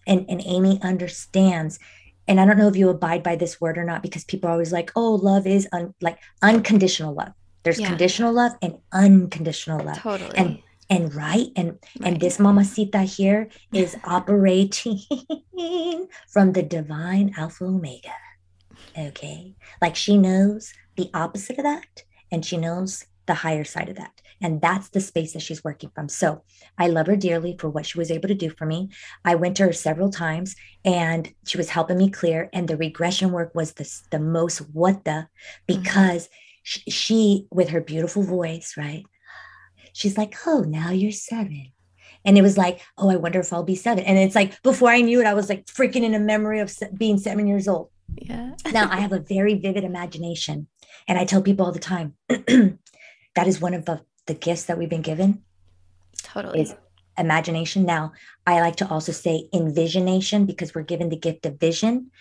[0.07, 1.77] And, and Amy understands
[2.29, 4.53] and I don't know if you abide by this word or not because people are
[4.53, 7.33] always like, oh, love is un- like unconditional love.
[7.63, 7.87] There's yeah.
[7.87, 9.97] conditional love and unconditional love.
[9.97, 10.37] Totally.
[10.37, 12.13] And and right and right.
[12.13, 14.99] and this mamacita here is operating
[16.27, 18.13] from the divine alpha omega.
[18.97, 19.55] Okay.
[19.81, 24.21] Like she knows the opposite of that and she knows the higher side of that.
[24.41, 26.07] And that's the space that she's working from.
[26.09, 26.43] So
[26.77, 28.89] I love her dearly for what she was able to do for me.
[29.25, 30.55] I went to her several times
[30.85, 32.49] and she was helping me clear.
[32.53, 35.27] And the regression work was the, the most what the mm-hmm.
[35.67, 39.03] because mm-hmm she, she with her beautiful voice, right?
[39.93, 41.71] She's like, oh, now you're seven.
[42.23, 44.03] And it was like, oh, I wonder if I'll be seven.
[44.03, 46.71] And it's like, before I knew it, I was like freaking in a memory of
[46.95, 47.89] being seven years old.
[48.15, 48.53] Yeah.
[48.71, 50.67] now I have a very vivid imagination.
[51.07, 54.77] And I tell people all the time that is one of the, the gifts that
[54.77, 55.41] we've been given.
[56.21, 56.61] Totally.
[56.61, 56.75] Is
[57.17, 57.83] imagination.
[57.83, 58.13] Now,
[58.45, 62.11] I like to also say envisionation because we're given the gift of vision.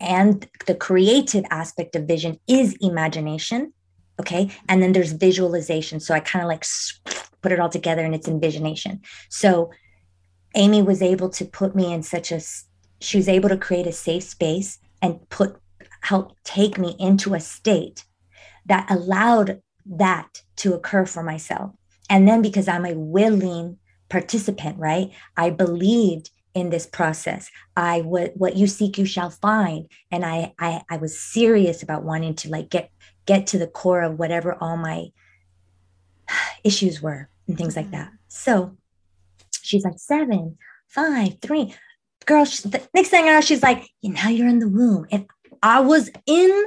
[0.00, 3.74] And the creative aspect of vision is imagination.
[4.20, 4.50] Okay.
[4.68, 5.98] And then there's visualization.
[5.98, 6.64] So I kind of like
[7.40, 9.00] put it all together and it's envisionation.
[9.30, 9.70] So
[10.54, 12.40] Amy was able to put me in such a,
[13.00, 15.56] she was able to create a safe space and put,
[16.02, 18.04] help take me into a state
[18.66, 21.72] that allowed that to occur for myself.
[22.10, 23.78] And then because I'm a willing
[24.10, 25.10] participant, right?
[25.38, 27.48] I believed in this process.
[27.76, 29.88] I would what you seek you shall find.
[30.10, 32.90] And I I I was serious about wanting to like get
[33.26, 35.08] get to the core of whatever all my
[36.64, 37.90] issues were and things mm-hmm.
[37.92, 38.12] like that.
[38.28, 38.76] So
[39.62, 40.58] she's like, seven,
[40.88, 41.74] five, three.
[42.26, 45.06] Girl, she, the next thing I know, she's like, now you're in the womb.
[45.10, 45.24] If
[45.62, 46.64] I was in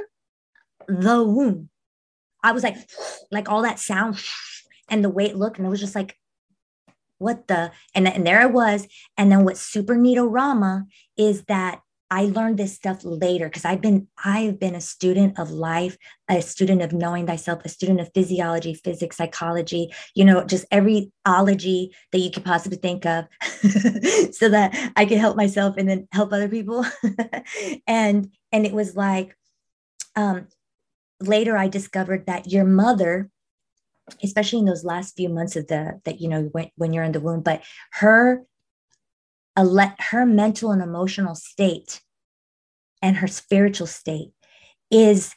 [0.88, 1.68] the womb.
[2.42, 2.76] I was like,
[3.30, 4.22] like all that sound
[4.88, 5.58] and the way it looked.
[5.58, 6.18] And it was just like,
[7.18, 7.70] what the?
[7.94, 8.86] And, and there I was.
[9.16, 10.86] And then what's super neato Rama
[11.16, 11.80] is that
[12.14, 15.98] I learned this stuff later because I've been I've been a student of life,
[16.28, 21.10] a student of knowing thyself, a student of physiology, physics, psychology, you know, just every
[21.26, 23.24] ology that you could possibly think of
[24.32, 26.86] so that I could help myself and then help other people.
[27.88, 29.36] and and it was like
[30.14, 30.46] um
[31.20, 33.28] later I discovered that your mother
[34.22, 37.10] especially in those last few months of the that you know when, when you're in
[37.10, 38.44] the womb but her
[39.56, 42.02] let her mental and emotional state
[43.04, 44.30] and her spiritual state
[44.90, 45.34] is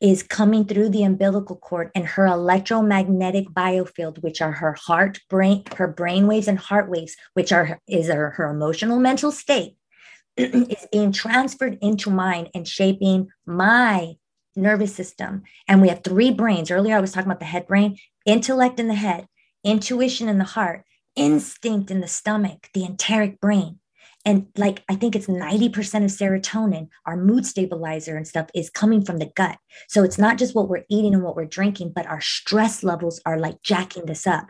[0.00, 5.64] is coming through the umbilical cord and her electromagnetic biofield which are her heart brain
[5.76, 9.76] her brain waves and heart waves which are is her, her emotional mental state
[10.36, 14.14] is being transferred into mine and shaping my
[14.54, 17.96] nervous system and we have three brains earlier i was talking about the head brain
[18.26, 19.26] intellect in the head
[19.64, 20.84] intuition in the heart
[21.16, 23.80] instinct in the stomach, the enteric brain.
[24.26, 29.04] And like, I think it's 90% of serotonin, our mood stabilizer and stuff, is coming
[29.04, 29.56] from the gut.
[29.88, 33.20] So it's not just what we're eating and what we're drinking, but our stress levels
[33.24, 34.48] are like jacking this up.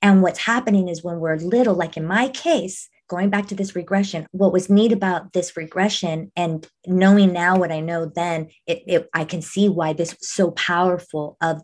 [0.00, 3.74] And what's happening is when we're little, like in my case, going back to this
[3.74, 8.84] regression, what was neat about this regression and knowing now what I know then, it,
[8.86, 11.62] it I can see why this was so powerful of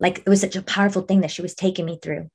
[0.00, 2.30] like it was such a powerful thing that she was taking me through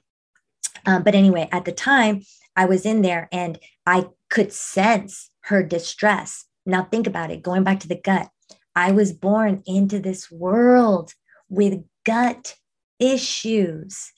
[0.85, 2.21] um, but anyway, at the time,
[2.55, 6.45] I was in there and I could sense her distress.
[6.65, 8.29] Now, think about it going back to the gut.
[8.75, 11.13] I was born into this world
[11.49, 12.55] with gut
[12.99, 14.11] issues.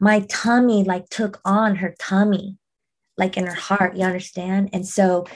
[0.00, 2.58] My tummy like took on her tummy,
[3.16, 4.70] like in her heart, you understand?
[4.72, 5.26] And so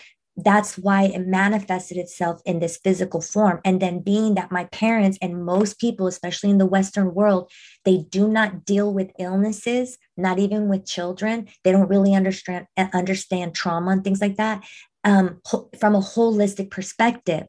[0.45, 3.61] that's why it manifested itself in this physical form.
[3.65, 7.51] And then being that my parents and most people, especially in the Western world,
[7.85, 11.49] they do not deal with illnesses, not even with children.
[11.65, 14.65] They don't really understand understand trauma and things like that
[15.05, 15.41] um,
[15.79, 17.47] from a holistic perspective.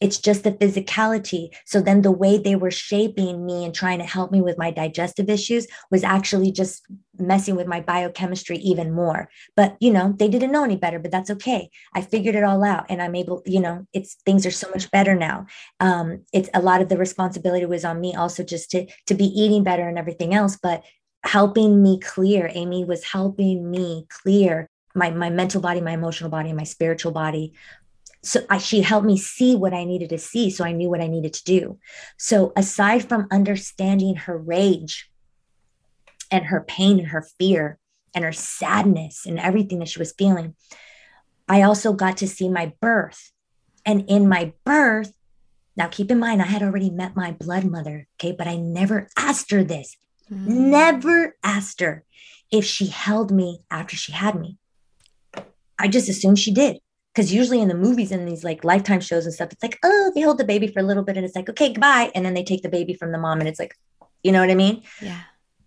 [0.00, 1.48] It's just the physicality.
[1.66, 4.70] So then the way they were shaping me and trying to help me with my
[4.70, 6.82] digestive issues was actually just
[7.18, 9.28] messing with my biochemistry even more.
[9.56, 11.70] But, you know, they didn't know any better, but that's okay.
[11.94, 14.90] I figured it all out and I'm able, you know, it's things are so much
[14.90, 15.46] better now.
[15.80, 19.26] Um, it's a lot of the responsibility was on me also just to to be
[19.26, 20.84] eating better and everything else, but
[21.24, 22.50] helping me clear.
[22.52, 27.54] Amy was helping me clear my my mental body, my emotional body, my spiritual body
[28.24, 30.50] so I, she helped me see what I needed to see.
[30.50, 31.78] So I knew what I needed to do.
[32.16, 35.10] So aside from understanding her rage
[36.30, 37.78] and her pain and her fear
[38.14, 40.54] and her sadness and everything that she was feeling,
[41.48, 43.32] I also got to see my birth.
[43.84, 45.12] And in my birth,
[45.76, 49.08] now keep in mind, I had already met my blood mother, okay, but I never
[49.16, 49.96] asked her this,
[50.30, 50.46] mm.
[50.46, 52.04] never asked her
[52.52, 54.58] if she held me after she had me.
[55.78, 56.78] I just assumed she did
[57.14, 60.12] because usually in the movies and these like lifetime shows and stuff it's like oh
[60.14, 62.34] they hold the baby for a little bit and it's like okay goodbye and then
[62.34, 63.74] they take the baby from the mom and it's like
[64.22, 64.82] you know what i mean?
[65.00, 65.20] Yeah.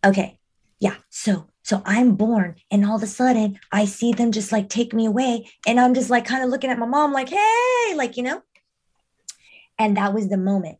[0.05, 0.39] Okay.
[0.79, 0.95] Yeah.
[1.09, 4.93] So so i'm born and all of a sudden i see them just like take
[4.93, 8.17] me away and i'm just like kind of looking at my mom like hey like
[8.17, 8.41] you know?
[9.77, 10.77] And that was the moment.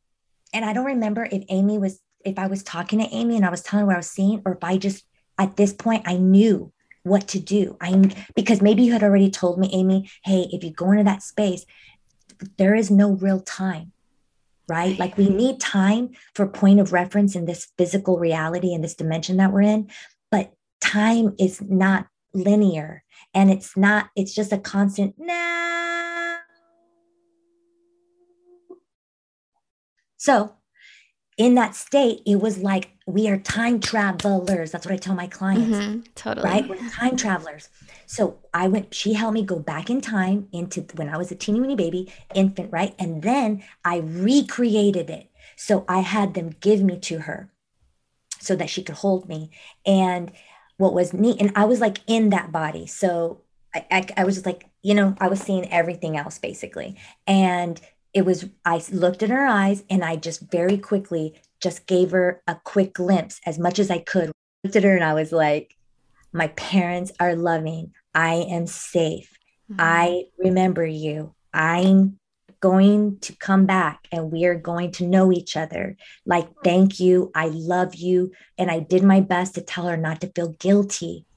[0.53, 3.49] And i don't remember if amy was if i was talking to amy and i
[3.49, 5.03] was telling her what i was seeing or if i just
[5.37, 6.71] at this point i knew
[7.05, 7.77] what to do.
[7.79, 11.21] I'm because maybe you had already told me, Amy, hey, if you go into that
[11.21, 11.65] space,
[12.57, 13.91] there is no real time,
[14.67, 14.97] right?
[14.97, 19.37] Like we need time for point of reference in this physical reality in this dimension
[19.37, 19.89] that we're in,
[20.31, 23.03] but time is not linear
[23.33, 26.37] and it's not, it's just a constant, no.
[30.17, 30.55] So
[31.37, 34.71] in that state, it was like we are time travelers.
[34.71, 35.77] That's what I tell my clients.
[35.77, 36.49] Mm-hmm, totally.
[36.49, 36.67] Right?
[36.67, 37.69] We're time travelers.
[38.07, 41.35] So I went, she helped me go back in time into when I was a
[41.35, 42.95] teeny weeny baby, infant, right?
[42.97, 45.29] And then I recreated it.
[45.55, 47.51] So I had them give me to her
[48.39, 49.51] so that she could hold me.
[49.85, 50.31] And
[50.77, 52.87] what was neat, and I was like in that body.
[52.87, 53.41] So
[53.73, 56.97] I, I, I was just like, you know, I was seeing everything else basically.
[57.27, 57.79] And
[58.15, 62.41] it was i looked in her eyes and i just very quickly just gave her
[62.47, 64.31] a quick glimpse as much as i could I
[64.63, 65.75] looked at her and i was like
[66.33, 69.37] my parents are loving i am safe
[69.71, 69.79] mm-hmm.
[69.79, 72.17] i remember you i'm
[72.65, 75.95] going to come back and we are going to know each other.
[76.25, 77.31] Like, thank you.
[77.35, 78.31] I love you.
[78.57, 81.27] And I did my best to tell her not to feel guilty.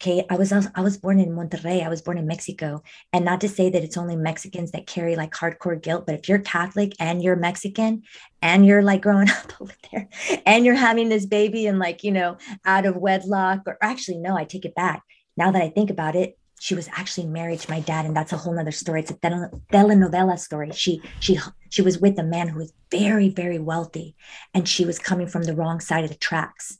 [0.00, 0.24] Okay.
[0.30, 1.84] I was I was born in Monterrey.
[1.84, 2.82] I was born in Mexico.
[3.12, 6.28] And not to say that it's only Mexicans that carry like hardcore guilt, but if
[6.28, 8.02] you're Catholic and you're Mexican
[8.40, 10.08] and you're like growing up over there
[10.46, 14.36] and you're having this baby and like, you know, out of wedlock, or actually, no,
[14.36, 15.02] I take it back.
[15.36, 18.32] Now that I think about it, she was actually married to my dad and that's
[18.32, 21.38] a whole nother story it's a telenovela story she she
[21.70, 24.16] she was with a man who was very very wealthy
[24.54, 26.78] and she was coming from the wrong side of the tracks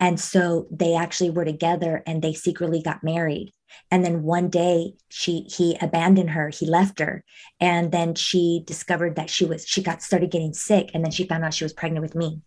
[0.00, 3.52] and so they actually were together and they secretly got married
[3.90, 7.24] and then one day she he abandoned her he left her
[7.60, 11.26] and then she discovered that she was she got started getting sick and then she
[11.26, 12.40] found out she was pregnant with me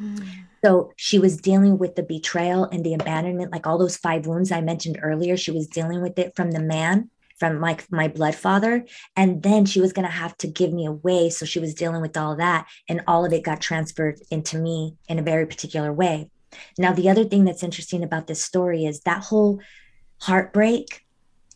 [0.00, 0.26] mm.
[0.64, 4.52] So she was dealing with the betrayal and the abandonment, like all those five wounds
[4.52, 5.36] I mentioned earlier.
[5.36, 8.84] She was dealing with it from the man, from like my, my blood father.
[9.16, 11.30] And then she was going to have to give me away.
[11.30, 12.66] So she was dealing with all that.
[12.88, 16.30] And all of it got transferred into me in a very particular way.
[16.78, 19.60] Now, the other thing that's interesting about this story is that whole
[20.20, 21.06] heartbreak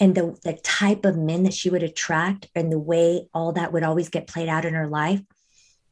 [0.01, 3.73] and the, the type of men that she would attract and the way all that
[3.73, 5.21] would always get played out in her life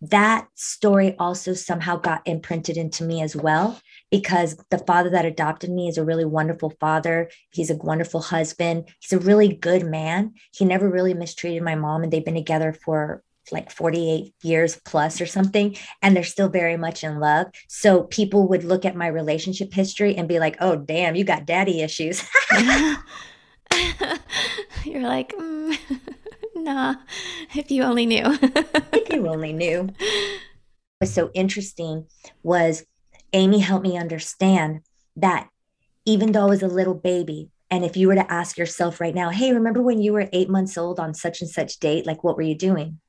[0.03, 3.81] that story also somehow got imprinted into me as well
[4.11, 7.31] because the father that adopted me is a really wonderful father.
[7.51, 8.89] He's a wonderful husband.
[8.99, 10.35] He's a really good man.
[10.51, 15.21] He never really mistreated my mom, and they've been together for like 48 years plus
[15.21, 19.09] or something and they're still very much in love so people would look at my
[19.09, 22.23] relationship history and be like oh damn you got daddy issues
[24.85, 25.77] you're like mm.
[26.63, 26.95] nah,
[27.55, 28.23] if you only knew.
[28.25, 29.83] if you only knew.
[29.83, 29.95] What
[31.01, 32.07] was so interesting
[32.43, 32.85] was
[33.33, 34.81] Amy helped me understand
[35.17, 35.49] that
[36.05, 39.15] even though I was a little baby, and if you were to ask yourself right
[39.15, 42.07] now, hey, remember when you were eight months old on such and such date?
[42.07, 43.01] Like, what were you doing?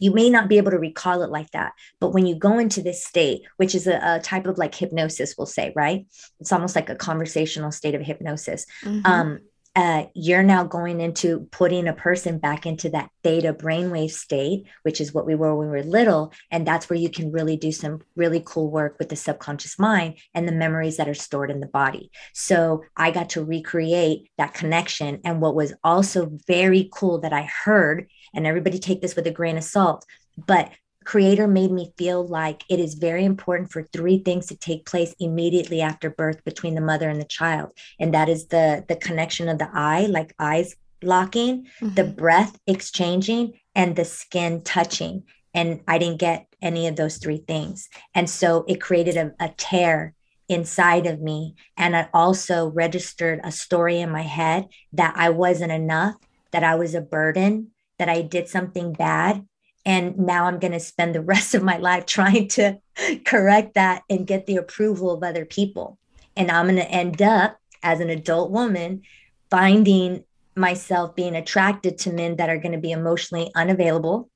[0.00, 1.72] You may not be able to recall it like that.
[2.00, 5.36] But when you go into this state, which is a, a type of like hypnosis,
[5.38, 6.06] we'll say, right?
[6.40, 8.66] It's almost like a conversational state of hypnosis.
[8.84, 9.06] Mm-hmm.
[9.06, 9.40] Um,
[9.76, 15.00] uh, you're now going into putting a person back into that theta brainwave state, which
[15.00, 16.32] is what we were when we were little.
[16.50, 20.18] And that's where you can really do some really cool work with the subconscious mind
[20.34, 22.10] and the memories that are stored in the body.
[22.34, 25.20] So I got to recreate that connection.
[25.24, 29.30] And what was also very cool that I heard, and everybody take this with a
[29.30, 30.04] grain of salt,
[30.46, 30.70] but
[31.04, 35.14] creator made me feel like it is very important for three things to take place
[35.18, 37.70] immediately after birth between the mother and the child.
[37.98, 41.94] And that is the the connection of the eye like eyes locking mm-hmm.
[41.94, 45.24] the breath exchanging and the skin touching.
[45.54, 47.88] And i didn't get any of those three things.
[48.14, 50.14] And so it created a, a tear
[50.48, 51.54] inside of me.
[51.76, 56.16] And it also registered a story in my head that i wasn't enough
[56.52, 57.70] that i was a burden
[58.00, 59.46] that i did something bad
[59.84, 62.78] and now i'm going to spend the rest of my life trying to
[63.24, 65.98] correct that and get the approval of other people.
[66.36, 69.02] And i'm going to end up as an adult woman
[69.50, 70.24] finding
[70.56, 74.30] myself being attracted to men that are going to be emotionally unavailable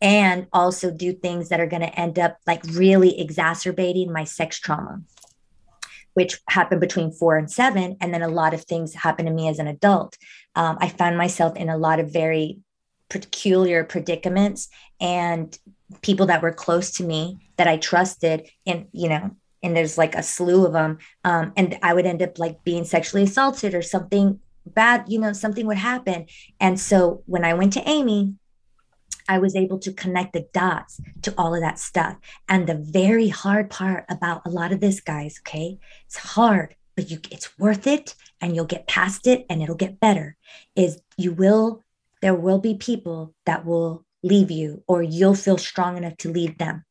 [0.00, 4.58] and also do things that are going to end up like really exacerbating my sex
[4.58, 5.00] trauma
[6.14, 9.48] which happened between four and seven and then a lot of things happened to me
[9.48, 10.16] as an adult
[10.58, 12.58] um, i found myself in a lot of very
[13.08, 14.68] peculiar predicaments
[15.00, 15.58] and
[16.02, 19.30] people that were close to me that I trusted and you know
[19.62, 22.84] and there's like a slew of them um, and I would end up like being
[22.84, 26.26] sexually assaulted or something bad you know something would happen.
[26.60, 28.34] And so when I went to Amy
[29.30, 32.16] I was able to connect the dots to all of that stuff.
[32.48, 37.12] And the very hard part about a lot of this guys okay it's hard but
[37.12, 40.36] you it's worth it and you'll get past it and it'll get better
[40.74, 41.84] is you will
[42.22, 46.58] there will be people that will leave you or you'll feel strong enough to lead
[46.58, 46.84] them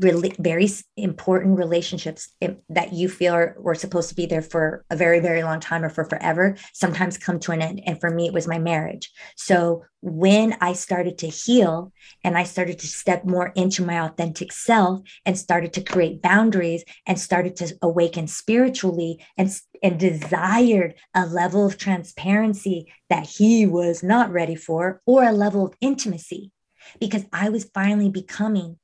[0.00, 2.28] really very important relationships
[2.68, 5.84] that you feel are, were supposed to be there for a very very long time
[5.84, 7.82] or for forever sometimes come to an end.
[7.86, 9.10] And for me it was my marriage.
[9.36, 11.92] So when i started to heal
[12.22, 16.84] and i started to step more into my authentic self and started to create boundaries
[17.06, 19.50] and started to awaken spiritually and
[19.82, 25.66] and desired a level of transparency that he was not ready for or a level
[25.66, 26.52] of intimacy
[27.00, 28.78] because i was finally becoming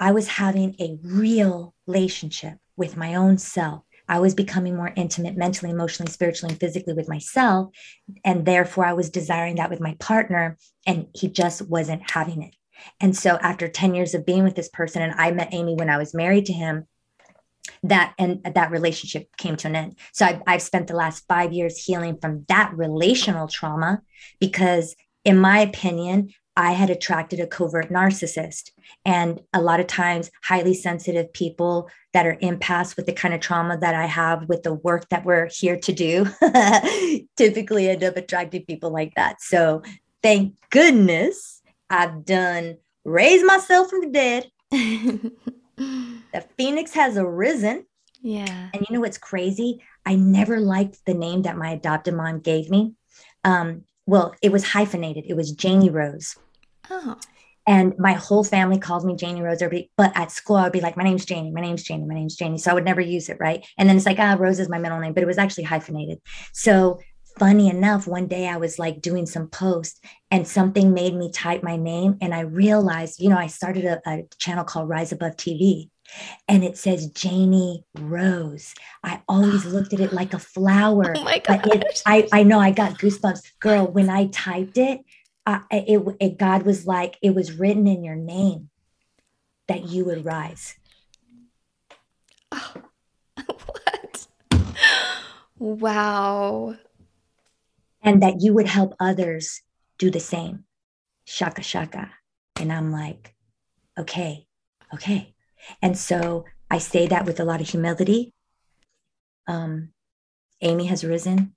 [0.00, 3.84] I was having a real relationship with my own self.
[4.08, 7.68] I was becoming more intimate mentally, emotionally, spiritually, and physically with myself.
[8.24, 12.56] And therefore, I was desiring that with my partner, and he just wasn't having it.
[12.98, 15.90] And so, after 10 years of being with this person, and I met Amy when
[15.90, 16.88] I was married to him,
[17.82, 19.98] that and that relationship came to an end.
[20.12, 24.02] So I've, I've spent the last five years healing from that relational trauma
[24.40, 28.70] because in my opinion, I had attracted a covert narcissist.
[29.04, 33.40] And a lot of times, highly sensitive people that are empaths with the kind of
[33.40, 36.26] trauma that I have with the work that we're here to do
[37.36, 39.40] typically end up attracting people like that.
[39.40, 39.82] So,
[40.22, 44.50] thank goodness I've done raise myself from the dead.
[44.70, 47.86] the phoenix has arisen.
[48.22, 48.70] Yeah.
[48.74, 49.82] And you know what's crazy?
[50.04, 52.94] I never liked the name that my adopted mom gave me.
[53.44, 55.24] Um, well, it was hyphenated.
[55.28, 56.36] It was Janie Rose.
[56.90, 57.16] Oh.
[57.64, 59.62] And my whole family called me Janie Rose.
[59.62, 62.14] Everybody, but at school, I would be like, my name's Janie, my name's Janie, my
[62.14, 62.58] name's Janie.
[62.58, 63.64] So I would never use it, right?
[63.78, 66.18] And then it's like, ah, Rose is my middle name, but it was actually hyphenated.
[66.52, 66.98] So
[67.38, 71.62] funny enough, one day I was like doing some post and something made me type
[71.62, 72.18] my name.
[72.20, 75.89] And I realized, you know, I started a, a channel called Rise Above TV
[76.48, 78.74] and it says Janie Rose.
[79.02, 81.14] I always looked at it like a flower.
[81.16, 81.84] Oh my god!
[82.06, 83.86] I I know I got goosebumps, girl.
[83.86, 85.00] When I typed it,
[85.46, 88.70] uh, it, it God was like it was written in your name
[89.68, 90.74] that you would rise.
[92.52, 92.74] Oh,
[93.46, 94.26] what?
[95.58, 96.76] Wow.
[98.02, 99.62] And that you would help others
[99.98, 100.64] do the same.
[101.24, 102.10] Shaka shaka.
[102.56, 103.34] And I'm like,
[103.98, 104.46] okay,
[104.94, 105.34] okay.
[105.82, 108.32] And so I say that with a lot of humility.
[109.46, 109.90] Um,
[110.60, 111.54] Amy has risen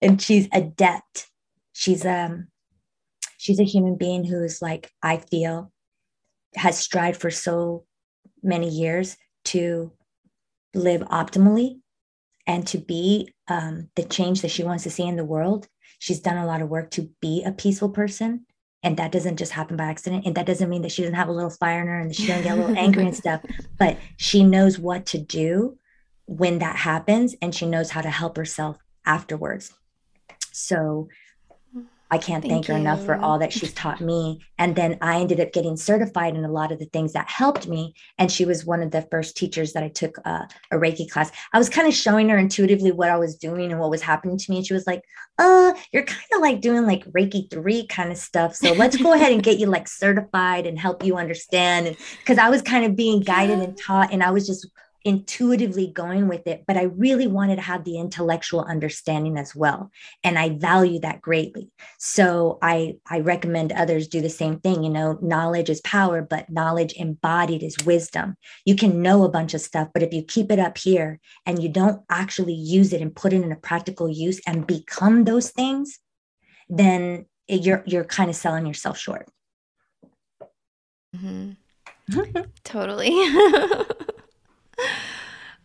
[0.00, 1.28] and she's adept.
[1.72, 2.48] She's um
[3.38, 5.72] she's a human being who is like, I feel
[6.54, 7.84] has strived for so
[8.42, 9.92] many years to
[10.74, 11.80] live optimally
[12.46, 15.66] and to be um, the change that she wants to see in the world.
[15.98, 18.46] She's done a lot of work to be a peaceful person
[18.82, 21.28] and that doesn't just happen by accident and that doesn't mean that she doesn't have
[21.28, 23.40] a little fire in her and she doesn't get a little angry and stuff
[23.78, 25.78] but she knows what to do
[26.26, 29.72] when that happens and she knows how to help herself afterwards.
[30.52, 31.08] So
[32.12, 34.40] I can't thank, thank her enough for all that she's taught me.
[34.58, 37.66] And then I ended up getting certified in a lot of the things that helped
[37.66, 37.94] me.
[38.18, 41.32] And she was one of the first teachers that I took uh, a Reiki class.
[41.54, 44.36] I was kind of showing her intuitively what I was doing and what was happening
[44.36, 44.58] to me.
[44.58, 45.02] And she was like,
[45.38, 48.54] uh, you're kind of like doing like Reiki 3 kind of stuff.
[48.54, 51.86] So let's go ahead and get you like certified and help you understand.
[51.86, 54.68] And because I was kind of being guided and taught, and I was just
[55.04, 59.90] intuitively going with it, but I really wanted to have the intellectual understanding as well.
[60.22, 61.70] And I value that greatly.
[61.98, 64.84] So I, I recommend others do the same thing.
[64.84, 68.36] You know, knowledge is power, but knowledge embodied is wisdom.
[68.64, 71.62] You can know a bunch of stuff, but if you keep it up here and
[71.62, 75.50] you don't actually use it and put it in a practical use and become those
[75.50, 75.98] things,
[76.68, 79.28] then it, you're, you're kind of selling yourself short.
[81.16, 81.52] Mm-hmm.
[82.64, 83.10] totally.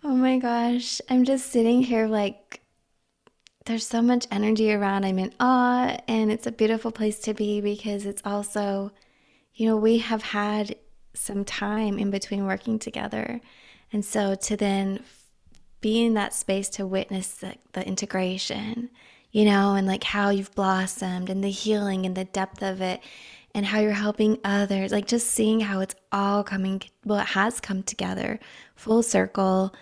[0.08, 1.02] oh my gosh.
[1.10, 2.62] I'm just sitting here like
[3.66, 5.04] there's so much energy around.
[5.04, 8.94] I'm in awe, and it's a beautiful place to be because it's also,
[9.54, 10.78] you know, we have had
[11.14, 13.42] some time in between working together.
[13.92, 15.04] And so to then
[15.82, 18.90] be in that space to witness the, the integration,
[19.32, 23.02] you know, and like how you've blossomed and the healing and the depth of it
[23.54, 27.60] and how you're helping others, like just seeing how it's all coming, well, it has
[27.60, 28.40] come together
[28.76, 29.74] full circle.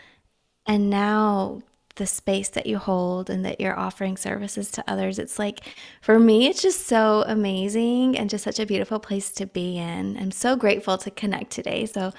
[0.67, 1.61] And now
[1.95, 5.17] the space that you hold and that you're offering services to others.
[5.17, 5.61] It's like,
[6.01, 10.17] for me, it's just so amazing and just such a beautiful place to be in.
[10.17, 11.85] I'm so grateful to connect today.
[11.85, 12.11] So,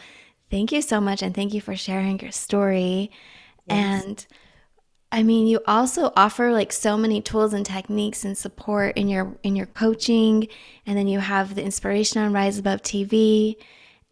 [0.51, 1.23] thank you so much.
[1.23, 3.11] And thank you for sharing your story.
[3.67, 4.05] Yes.
[4.05, 4.27] And
[5.13, 9.37] I mean, you also offer like so many tools and techniques and support in your
[9.43, 10.49] in your coaching,
[10.85, 13.57] and then you have the inspiration on Rise Above TV.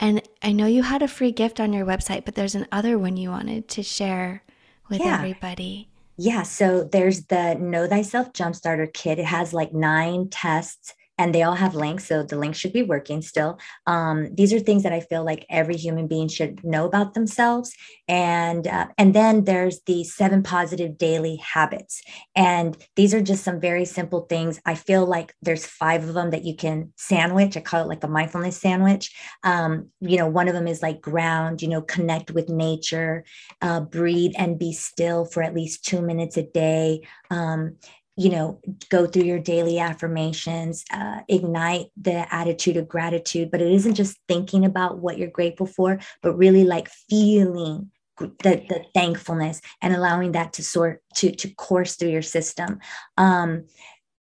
[0.01, 3.17] And I know you had a free gift on your website, but there's another one
[3.17, 4.43] you wanted to share
[4.91, 5.17] with yeah.
[5.17, 5.89] everybody.
[6.17, 6.43] Yeah.
[6.43, 9.19] So there's the Know Thyself Jumpstarter Kit.
[9.19, 12.07] It has like nine tests and they all have links.
[12.07, 13.59] So the links should be working still.
[13.87, 17.73] Um, these are things that I feel like every human being should know about themselves.
[18.09, 22.03] And uh, and then there's the seven positive daily habits,
[22.35, 24.61] and these are just some very simple things.
[24.67, 27.57] I feel like there's five of them that you can sandwich.
[27.57, 29.15] I call it like a mindfulness sandwich.
[29.43, 31.63] Um, you know, one of them is like ground.
[31.63, 33.25] You know, connect with nature,
[33.63, 37.01] uh, breathe and be still for at least two minutes a day.
[37.31, 37.77] Um,
[38.17, 38.61] you know
[38.91, 44.19] go through your daily affirmations uh, ignite the attitude of gratitude but it isn't just
[44.29, 48.31] thinking about what you're grateful for but really like feeling the,
[48.69, 52.79] the thankfulness and allowing that to sort to to course through your system.
[53.17, 53.67] Um,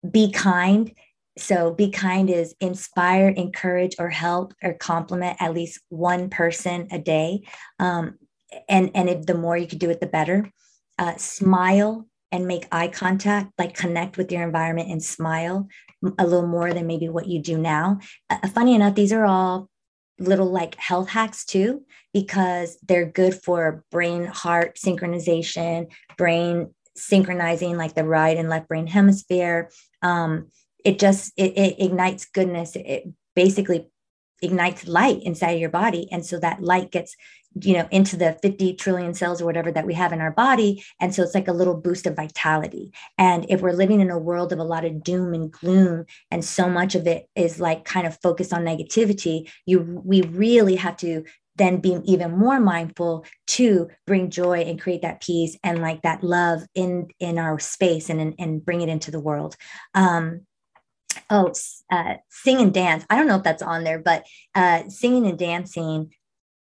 [0.10, 0.92] be kind.
[1.38, 7.00] So be kind is inspire encourage or help or compliment at least one person a
[7.00, 7.42] day.
[7.80, 8.18] Um,
[8.68, 10.52] and and if the more you could do it the better.
[11.00, 15.68] Uh, smile and make eye contact, like connect with your environment and smile
[16.18, 18.00] a little more than maybe what you do now.
[18.30, 19.70] Uh, funny enough, these are all
[20.20, 21.84] little like health hacks too,
[22.14, 25.88] because they're good for brain heart synchronization,
[26.18, 29.70] brain synchronizing like the right and left brain hemisphere.
[30.02, 30.48] Um,
[30.84, 32.76] it just it, it ignites goodness.
[32.76, 33.88] It basically
[34.42, 37.16] ignites light inside your body, and so that light gets
[37.62, 40.84] you know into the 50 trillion cells or whatever that we have in our body.
[41.00, 42.92] And so it's like a little boost of vitality.
[43.18, 46.44] And if we're living in a world of a lot of doom and gloom and
[46.44, 50.98] so much of it is like kind of focused on negativity you we really have
[50.98, 51.24] to
[51.58, 56.24] then be even more mindful to bring joy and create that peace and like that
[56.24, 59.56] love in in our space and and bring it into the world.
[59.94, 60.42] Um
[61.30, 61.52] oh
[61.92, 63.06] uh, sing and dance.
[63.10, 64.26] I don't know if that's on there but
[64.56, 66.14] uh singing and dancing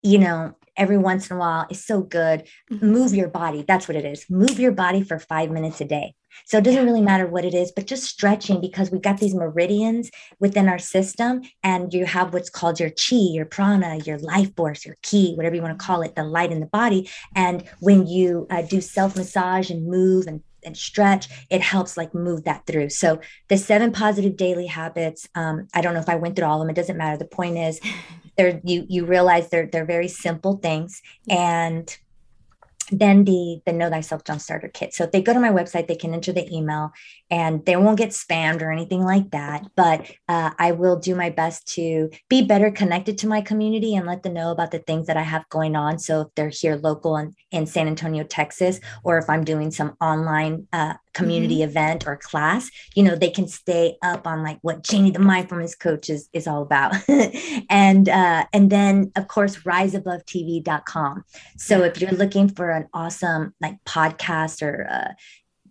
[0.02, 2.46] you know every once in a while is so good.
[2.70, 2.86] Mm-hmm.
[2.86, 3.64] Move your body.
[3.66, 4.26] That's what it is.
[4.28, 6.14] Move your body for five minutes a day.
[6.44, 9.34] So it doesn't really matter what it is, but just stretching because we've got these
[9.34, 14.54] meridians within our system, and you have what's called your chi, your prana, your life
[14.54, 17.08] force, your ki, whatever you want to call it, the light in the body.
[17.34, 22.14] And when you uh, do self massage and move and and stretch, it helps like
[22.14, 22.90] move that through.
[22.90, 26.60] So the seven positive daily habits, um, I don't know if I went through all
[26.60, 26.70] of them.
[26.70, 27.16] It doesn't matter.
[27.16, 27.80] The point is
[28.36, 31.96] they're you you realize they're they're very simple things and
[32.92, 35.88] then the the know thyself jump starter kit so if they go to my website
[35.88, 36.92] they can enter the email
[37.30, 39.66] and they won't get spammed or anything like that.
[39.74, 44.06] But uh, i will do my best to be better connected to my community and
[44.06, 45.98] let them know about the things that i have going on.
[45.98, 49.96] So if they're here local in, in san antonio texas or if i'm doing some
[50.00, 51.70] online uh, community mm-hmm.
[51.70, 55.74] event or class you know they can stay up on like what janie the mindfulness
[55.74, 56.94] coach is, is all about.
[57.70, 61.24] And uh, and then of course riseabovetv.com
[61.56, 65.12] so if you're looking for an awesome like podcast or uh,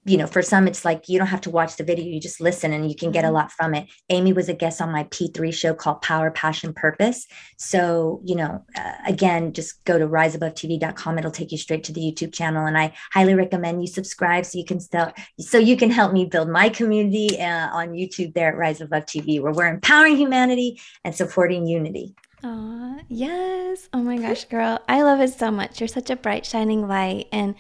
[0.06, 2.40] you know, for some, it's like you don't have to watch the video, you just
[2.40, 3.36] listen and you can get a mm-hmm.
[3.36, 3.88] lot from it.
[4.10, 7.26] Amy was a guest on my P3 show called Power, Passion, Purpose.
[7.58, 11.18] So, you know, uh, again, just go to riseabovetv.com.
[11.18, 12.68] It'll take you straight to the YouTube channel.
[12.68, 16.26] And I highly recommend you subscribe so you can still, so you can help me
[16.26, 20.80] build my community uh, on YouTube there at Rise Above TV, where we're empowering humanity
[21.04, 22.14] and supporting unity.
[22.44, 23.90] Oh, yes.
[23.92, 24.80] Oh my gosh, girl.
[24.88, 25.80] I love it so much.
[25.82, 27.28] You're such a bright, shining light.
[27.32, 27.56] And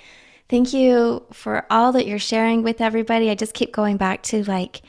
[0.47, 3.29] Thank you for all that you're sharing with everybody.
[3.29, 4.83] I just keep going back to like,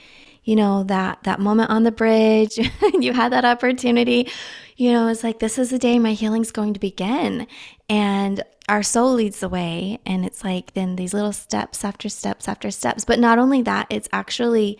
[0.44, 2.58] you know, that that moment on the bridge.
[3.00, 4.30] you had that opportunity.
[4.76, 7.46] You know, it's like this is the day my healing's going to begin.
[7.88, 9.98] And our soul leads the way.
[10.04, 13.06] And it's like then these little steps after steps after steps.
[13.06, 14.78] But not only that, it's actually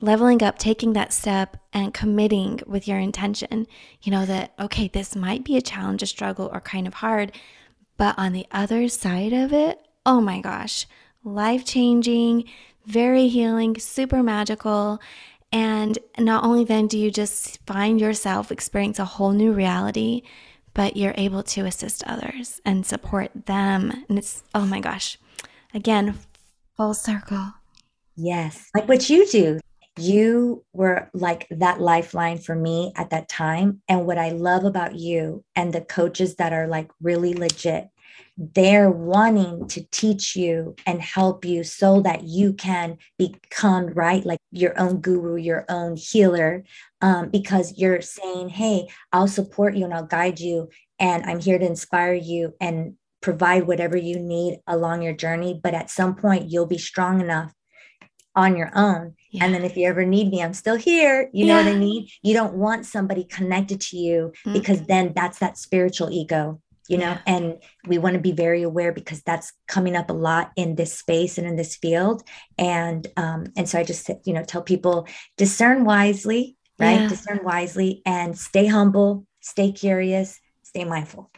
[0.00, 3.66] leveling up, taking that step and committing with your intention.
[4.02, 7.32] You know, that, okay, this might be a challenge, a struggle, or kind of hard.
[7.96, 10.86] But on the other side of it, oh my gosh,
[11.22, 12.44] life changing,
[12.86, 15.00] very healing, super magical.
[15.52, 20.22] And not only then do you just find yourself experience a whole new reality,
[20.72, 24.04] but you're able to assist others and support them.
[24.08, 25.18] And it's, oh my gosh,
[25.74, 26.14] again,
[26.74, 27.52] full circle.
[28.16, 29.60] Yes, like what you do.
[29.98, 33.82] You were like that lifeline for me at that time.
[33.88, 37.90] And what I love about you and the coaches that are like really legit
[38.38, 44.38] they're wanting to teach you and help you so that you can become right like
[44.52, 46.62] your own guru your own healer
[47.02, 50.68] um, because you're saying hey i'll support you and i'll guide you
[51.00, 55.74] and i'm here to inspire you and provide whatever you need along your journey but
[55.74, 57.52] at some point you'll be strong enough
[58.36, 59.16] on your own.
[59.32, 59.44] Yeah.
[59.44, 61.28] and then if you ever need me i'm still here.
[61.32, 62.06] You know what i mean?
[62.22, 64.52] You don't want somebody connected to you mm-hmm.
[64.52, 68.92] because then that's that spiritual ego you know and we want to be very aware
[68.92, 72.22] because that's coming up a lot in this space and in this field.
[72.56, 75.06] And um and so i just you know tell people
[75.36, 77.00] discern wisely right?
[77.00, 77.08] Yeah.
[77.08, 81.30] discern wisely and stay humble stay curious stay mindful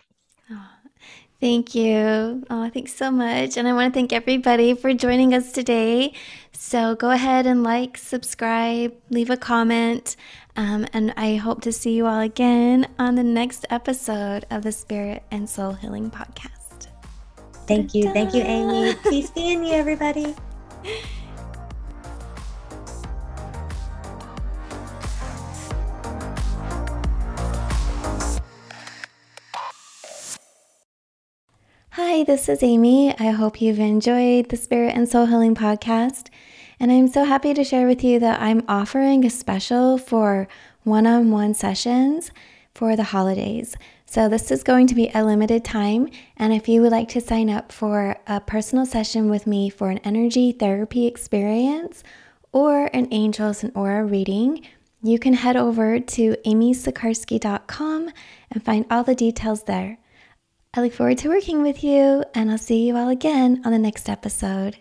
[1.40, 2.44] Thank you.
[2.50, 3.56] Oh, thanks so much.
[3.56, 6.12] And I want to thank everybody for joining us today.
[6.52, 10.16] So go ahead and like, subscribe, leave a comment.
[10.56, 14.72] Um, and I hope to see you all again on the next episode of the
[14.72, 16.88] Spirit and Soul Healing Podcast.
[17.66, 18.12] Thank you.
[18.12, 18.94] Thank you, Amy.
[19.08, 20.34] Peace be in you, everybody.
[31.94, 33.12] Hi, this is Amy.
[33.18, 36.28] I hope you've enjoyed the Spirit and Soul Healing Podcast.
[36.78, 40.46] And I'm so happy to share with you that I'm offering a special for
[40.84, 42.30] one on one sessions
[42.76, 43.76] for the holidays.
[44.06, 46.08] So, this is going to be a limited time.
[46.36, 49.90] And if you would like to sign up for a personal session with me for
[49.90, 52.04] an energy therapy experience
[52.52, 54.64] or an angels and aura reading,
[55.02, 58.10] you can head over to amysikarskie.com
[58.52, 59.98] and find all the details there.
[60.72, 63.78] I look forward to working with you, and I'll see you all again on the
[63.78, 64.76] next episode.